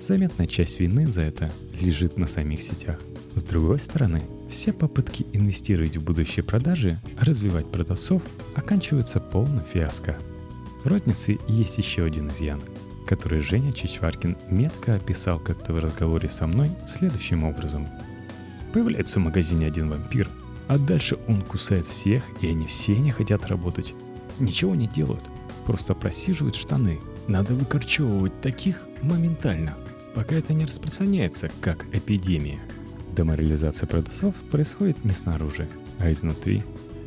Заметная 0.00 0.46
часть 0.46 0.80
вины 0.80 1.06
за 1.06 1.22
это 1.22 1.52
лежит 1.80 2.18
на 2.18 2.26
самих 2.26 2.62
сетях. 2.62 2.98
С 3.34 3.42
другой 3.42 3.80
стороны, 3.80 4.22
все 4.50 4.72
попытки 4.72 5.26
инвестировать 5.32 5.96
в 5.96 6.04
будущие 6.04 6.44
продажи, 6.44 6.98
развивать 7.18 7.70
продавцов, 7.70 8.22
оканчиваются 8.54 9.20
полным 9.20 9.62
фиаско. 9.62 10.16
В 10.84 10.88
рознице 10.88 11.38
есть 11.48 11.78
еще 11.78 12.04
один 12.04 12.28
изъян, 12.28 12.60
который 13.06 13.40
Женя 13.40 13.72
Чичваркин 13.72 14.36
метко 14.50 14.94
описал 14.94 15.38
как-то 15.38 15.72
в 15.72 15.78
разговоре 15.78 16.28
со 16.28 16.46
мной 16.46 16.70
следующим 16.86 17.44
образом. 17.44 17.88
Появляется 18.72 19.20
в 19.20 19.24
магазине 19.24 19.66
один 19.66 19.88
вампир, 19.88 20.28
а 20.68 20.78
дальше 20.78 21.18
он 21.26 21.42
кусает 21.42 21.86
всех, 21.86 22.24
и 22.40 22.48
они 22.48 22.66
все 22.66 22.96
не 22.96 23.10
хотят 23.10 23.46
работать. 23.46 23.94
Ничего 24.38 24.74
не 24.74 24.88
делают, 24.88 25.22
просто 25.64 25.94
просиживают 25.94 26.56
штаны– 26.56 27.00
надо 27.28 27.54
выкорчевывать 27.54 28.40
таких 28.40 28.82
моментально, 29.02 29.74
пока 30.14 30.34
это 30.34 30.52
не 30.52 30.64
распространяется, 30.64 31.50
как 31.60 31.86
эпидемия. 31.92 32.60
Деморализация 33.16 33.86
продавцов 33.86 34.34
происходит 34.50 35.04
не 35.04 35.12
снаружи, 35.12 35.68
а 35.98 36.10
изнутри. 36.10 36.62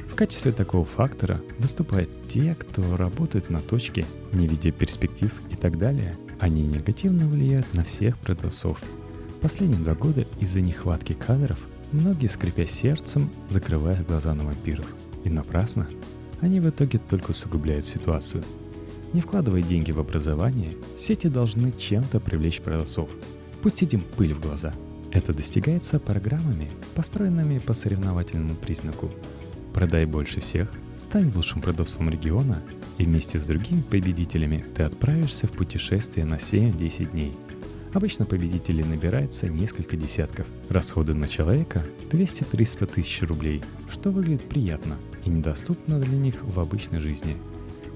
В 0.10 0.16
качестве 0.16 0.52
такого 0.52 0.86
фактора 0.86 1.40
выступают 1.60 2.10
те, 2.30 2.56
кто 2.56 2.98
работает 2.98 3.50
на 3.50 3.62
точке, 3.62 4.06
не 4.34 4.48
видя 4.48 4.72
перспектив 4.72 5.32
и 5.52 5.56
так 5.56 5.78
далее. 5.78 6.16
Они 6.40 6.64
негативно 6.64 7.28
влияют 7.28 7.72
на 7.76 7.84
всех 7.84 8.18
продавцов. 8.18 8.80
Последние 9.42 9.80
два 9.80 9.94
года 9.94 10.26
из-за 10.40 10.62
нехватки 10.62 11.14
кадров 11.14 11.60
многие, 11.92 12.28
скрипя 12.28 12.66
сердцем, 12.66 13.30
закрывают 13.50 14.08
глаза 14.08 14.34
на 14.34 14.46
вампиров. 14.46 14.86
И 15.24 15.30
напрасно. 15.30 15.88
Они 16.42 16.60
в 16.60 16.70
итоге 16.70 17.00
только 17.00 17.32
усугубляют 17.32 17.86
ситуацию– 17.86 18.44
не 19.13 19.22
вкладывая 19.22 19.62
деньги 19.62 19.91
в 19.91 20.00
образование, 20.00 20.76
сети 20.96 21.28
должны 21.28 21.72
чем-то 21.72 22.20
привлечь 22.20 22.62
продавцов, 22.62 23.10
пустить 23.62 23.93
им 23.93 24.02
пыль 24.02 24.34
в 24.34 24.41
глаза. 24.41 24.74
Это 25.12 25.34
достигается 25.34 26.00
программами, 26.00 26.70
построенными 26.96 27.60
по 27.60 27.74
соревновательному 27.74 28.56
признаку. 28.56 29.10
Продай 29.74 30.06
больше 30.06 30.41
всех, 30.41 30.72
стань 30.98 31.32
лучшим 31.34 31.62
продавцом 31.62 32.10
региона, 32.10 32.62
и 32.98 33.04
вместе 33.04 33.39
с 33.39 33.46
другими 33.46 33.82
победителями 33.82 34.65
ты 34.76 34.84
отправишься 34.84 35.48
в 35.48 35.52
путешествие 35.52 36.26
на 36.26 36.36
7-10 36.36 37.12
дней. 37.12 37.34
Обычно 37.93 38.26
победителей 38.26 38.84
набирается 38.84 39.48
несколько 39.48 39.96
десятков. 39.96 40.46
Расходы 40.70 41.13
на 41.13 41.28
человека 41.28 41.86
200-300 42.12 42.86
тысяч 42.88 43.22
рублей, 43.22 43.63
что 43.89 44.12
выглядит 44.12 44.41
приятно 44.43 44.98
и 45.26 45.30
недоступно 45.30 46.00
для 46.00 46.17
них 46.17 46.43
в 46.43 46.60
обычной 46.60 47.00
жизни– 47.00 47.38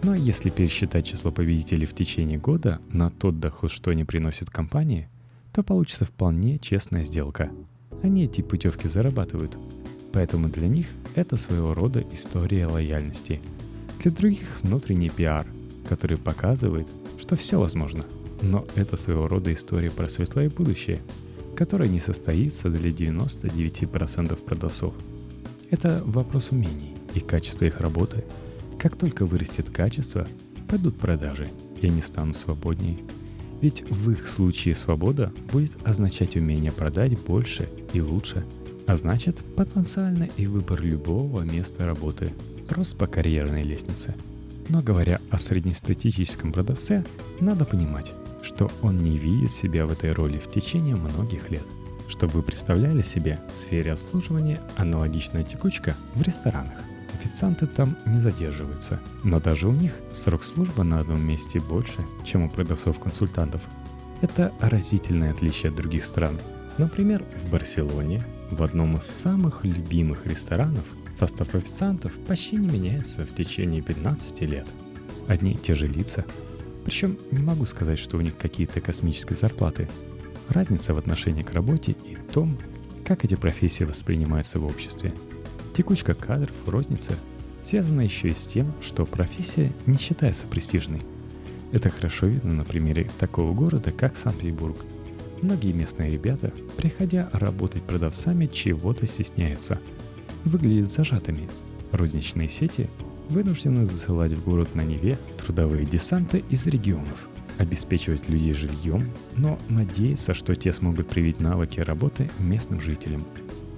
Но 0.04 0.16
если 0.16 0.50
пересчитать 0.50 1.06
число 1.06 1.32
победителей 1.32 1.86
в 1.86 1.94
течение 1.94 2.40
года 2.40 2.80
на 2.90 3.10
тот 3.10 3.40
доход, 3.40 3.72
что 3.72 3.92
они 3.92 4.04
приносят 4.04 4.50
компании, 4.50 5.08
то 5.54 5.62
получится 5.62 6.06
вполне 6.06 6.58
честная 6.58 7.04
сделка. 7.04 7.52
Они 8.02 8.24
эти 8.24 8.42
путевки 8.42 8.88
зарабатывают. 8.88 9.56
Поэтому 10.12 10.50
для 10.50 10.68
них 10.68 10.88
это 11.14 11.38
своего 11.38 11.74
рода 11.74 12.04
история 12.12 12.66
лояльности. 12.66 13.42
Для 14.02 14.12
других 14.12 14.48
внутренний 14.64 15.10
пиар, 15.10 15.46
который 15.88 16.18
показывает, 16.18 16.88
что 17.20 17.36
все 17.36 17.60
возможно. 17.60 18.04
Но 18.42 18.66
это 18.76 18.98
своего 18.98 19.28
рода 19.28 19.54
история 19.54 19.92
про 19.92 20.10
светлое 20.10 20.50
будущее, 20.50 21.02
которое 21.56 21.88
не 21.88 22.00
состоится 22.00 22.70
для 22.70 22.90
99% 22.90 24.36
продавцов. 24.36 24.96
Это 25.70 26.02
вопрос 26.04 26.50
умений 26.50 26.96
и 27.14 27.20
качества 27.20 27.66
их 27.66 27.80
работы– 27.82 28.24
как 28.82 28.96
только 28.96 29.28
вырастет 29.28 29.70
качество, 29.70 30.28
пойдут 30.67 30.98
продажи, 30.98 31.48
и 31.80 31.86
они 31.86 32.02
станут 32.02 32.36
свободнее. 32.36 32.98
Ведь 33.62 33.88
в 33.88 34.10
их 34.10 34.28
случае 34.28 34.74
свобода 34.74 35.32
будет 35.52 35.78
означать 35.88 36.36
умение 36.36 36.72
продать 36.72 37.15
больше 37.20 37.70
и 37.94 38.02
лучше, 38.02 38.44
а 38.88 38.96
значит 38.96 39.38
потенциально 39.56 40.28
и 40.36 40.48
выбор 40.48 40.82
любого 40.82 41.41
места 41.41 41.86
работы, 41.86 42.34
рост 42.70 42.98
по 42.98 43.06
карьерной 43.06 43.62
лестнице. 43.62 44.15
Но 44.67 44.82
говоря 44.82 45.20
о 45.30 45.38
среднестатистическом 45.38 46.52
продавце, 46.52 47.06
надо 47.39 47.65
понимать, 47.65 48.12
что 48.41 48.72
он 48.82 48.98
не 48.98 49.15
видит 49.20 49.52
себя 49.52 49.86
в 49.86 49.91
этой 49.91 50.12
роли 50.12 50.39
в 50.39 50.50
течение 50.50 50.96
многих 50.96 51.52
лет. 51.52 51.63
Чтобы 52.08 52.34
вы 52.34 52.41
представляли 52.41 53.04
себе 53.04 53.39
в 53.54 53.56
сфере 53.56 53.94
обслуживания 53.94 54.60
аналогичная 54.76 55.44
текучка 55.44 55.96
в 56.15 56.24
ресторанах 56.24 56.80
официанты 57.22 57.68
там 57.68 57.96
не 58.06 58.20
задерживаются. 58.20 59.00
Но 59.24 59.40
даже 59.40 59.68
у 59.68 59.72
них 59.72 59.94
срок 60.12 60.44
службы 60.44 60.84
на 60.84 61.00
одном 61.00 61.26
месте 61.26 61.60
больше, 61.60 62.06
чем 62.26 62.44
у 62.44 62.50
продавцов-консультантов. 62.50 63.62
Это 64.22 64.52
разительное 64.60 65.32
отличие 65.32 65.70
от 65.70 65.76
других 65.76 66.06
стран. 66.06 66.40
Например, 66.78 67.24
в 67.44 67.52
Барселоне, 67.52 68.24
в 68.50 68.64
одном 68.64 68.98
из 68.98 69.04
самых 69.04 69.64
любимых 69.64 70.26
ресторанов, 70.26 70.84
состав 71.16 71.54
официантов 71.54 72.14
почти 72.28 72.56
не 72.56 72.68
меняется 72.68 73.26
в 73.26 73.36
течение 73.36 73.82
15 73.82 74.42
лет. 74.42 74.68
Одни 75.28 75.54
и 75.54 75.58
те 75.58 75.76
же 75.76 75.88
лица. 75.88 76.26
Причем 76.86 77.18
не 77.32 77.44
могу 77.44 77.66
сказать, 77.66 78.00
что 78.00 78.18
у 78.18 78.22
них 78.22 78.38
какие-то 78.38 78.82
космические 78.82 79.38
зарплаты. 79.38 79.88
Разница 80.50 80.94
в 80.94 80.98
отношении 80.98 81.44
к 81.44 81.54
работе 81.54 81.96
и 82.04 82.18
том, 82.34 82.58
как 83.06 83.24
эти 83.26 83.36
профессии 83.36 83.84
воспринимаются 83.84 84.60
в 84.60 84.66
обществе– 84.66 85.14
Текучка 85.82 86.13
кадров 86.13 86.52
в 86.63 86.70
рознице 86.70 87.17
связана 87.65 88.02
еще 88.02 88.30
и 88.30 88.36
с 88.36 88.46
тем, 88.46 88.72
что 88.84 89.04
профессия 89.04 89.74
не 89.88 89.98
считается 89.98 90.46
престижной. 90.46 91.02
Это 91.72 91.89
хорошо 91.89 92.28
видно 92.28 92.54
на 92.54 92.63
примере 92.63 93.10
такого 93.17 93.52
города, 93.52 93.89
как 93.91 94.15
Санкт-Петербург. 94.15 94.78
Многие 95.41 95.72
местные 95.72 96.12
ребята, 96.12 96.54
приходя 96.78 97.32
работать 97.34 97.82
продавцами, 97.82 98.46
чего-то 98.46 99.08
стесняются. 99.08 99.80
Выглядят 100.46 100.88
зажатыми. 100.88 101.50
Розничные 101.91 102.48
сети 102.48 102.88
вынуждены 103.30 103.88
засылать 103.88 104.34
в 104.34 104.44
город 104.44 104.76
на 104.76 104.82
Неве 104.82 105.17
трудовые 105.44 105.88
десанты 105.88 106.44
из 106.52 106.67
регионов, 106.67 107.28
обеспечивать 107.58 108.30
людей 108.30 108.54
жильем, 108.54 109.10
но 109.36 109.58
надеяться, 109.67 110.36
что 110.36 110.56
те 110.56 110.74
смогут 110.74 111.10
привить 111.10 111.39
навыки 111.39 111.80
работы 111.80 112.30
местным 112.38 112.80
жителям. 112.80 113.26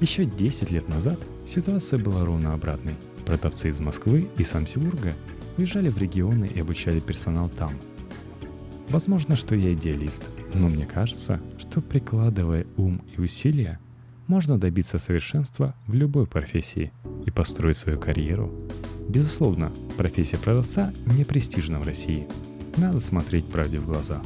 Еще 0.04 0.26
10 0.26 0.70
лет 0.72 0.90
назад– 0.90 1.18
Ситуация 1.46 2.00
была 2.00 2.26
ровно 2.26 2.54
обратной. 2.54 2.96
Продавцы 3.26 3.70
из 3.70 3.80
Москвы 3.80 4.30
и 4.38 4.44
Санкт-Петербурга 4.44 5.14
уезжали 5.58 5.90
в 5.90 5.98
регионы 5.98 6.46
и 6.46 6.60
обучали 6.60 7.00
персонал 7.00 7.50
там. 7.50 7.72
Возможно, 8.90 9.36
что 9.36 9.56
я 9.56 9.74
идеалист, 9.74 10.24
но 10.54 10.68
мне 10.68 10.86
кажется, 10.86 11.42
что 11.58 11.82
прикладывая 11.82 12.66
ум 12.78 13.02
и 13.16 13.22
усилия, 13.22 13.80
можно 14.28 14.58
добиться 14.58 15.00
совершенства 15.00 15.76
в 15.88 15.94
любой 15.94 16.28
профессии 16.28 16.92
и 17.26 17.32
построить 17.32 17.78
свою 17.78 18.00
карьеру. 18.00 18.52
Безусловно, 19.10 19.72
профессия 19.98 20.38
продавца 20.38 20.94
не 21.18 21.24
престижна 21.24 21.80
в 21.80 21.84
России. 21.84 22.28
Надо 22.78 23.00
смотреть 23.00 23.46
правде 23.46 23.80
в 23.80 23.86
глаза. 23.86 24.22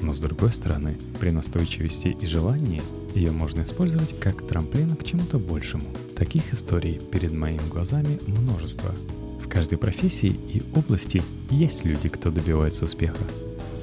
Но 0.00 0.12
с 0.12 0.20
другой 0.20 0.52
стороны, 0.52 0.96
при 1.18 1.30
настойчивости 1.30 2.16
и 2.20 2.26
желании 2.26 2.82
ее 3.18 3.32
можно 3.32 3.62
использовать 3.62 4.18
как 4.20 4.46
трамплин 4.46 4.94
к 4.94 5.04
чему-то 5.04 5.38
большему. 5.38 5.86
Таких 6.14 6.54
историй 6.54 7.00
перед 7.10 7.32
моими 7.32 7.68
глазами 7.68 8.18
множество. 8.26 8.94
В 9.42 9.48
каждой 9.48 9.76
профессии 9.76 10.38
и 10.52 10.62
области 10.74 11.22
есть 11.50 11.84
люди, 11.84 12.08
кто 12.08 12.30
добивается 12.30 12.84
успеха. 12.84 13.18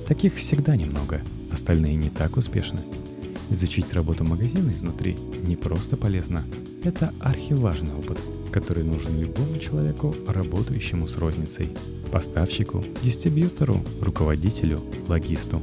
Таких 0.07 0.35
всегда 0.35 0.75
немного, 0.75 1.21
остальные 1.51 1.95
не 1.95 2.09
так 2.09 2.37
успешны. 2.37 2.79
Изучить 3.49 3.93
работу 3.93 4.23
магазина 4.23 4.71
изнутри 4.71 5.17
не 5.45 5.55
просто 5.55 5.97
полезно, 5.97 6.43
это 6.83 7.13
архиважный 7.19 7.93
опыт, 7.93 8.19
который 8.51 8.83
нужен 8.83 9.19
любому 9.19 9.59
человеку, 9.59 10.15
работающему 10.27 11.07
с 11.07 11.17
розницей, 11.17 11.71
поставщику, 12.11 12.85
дистрибьютору, 13.03 13.83
руководителю, 14.01 14.79
логисту. 15.07 15.61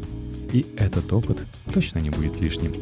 И 0.52 0.66
этот 0.76 1.12
опыт 1.12 1.38
точно 1.72 2.00
не 2.00 2.10
будет 2.10 2.40
лишним. 2.40 2.72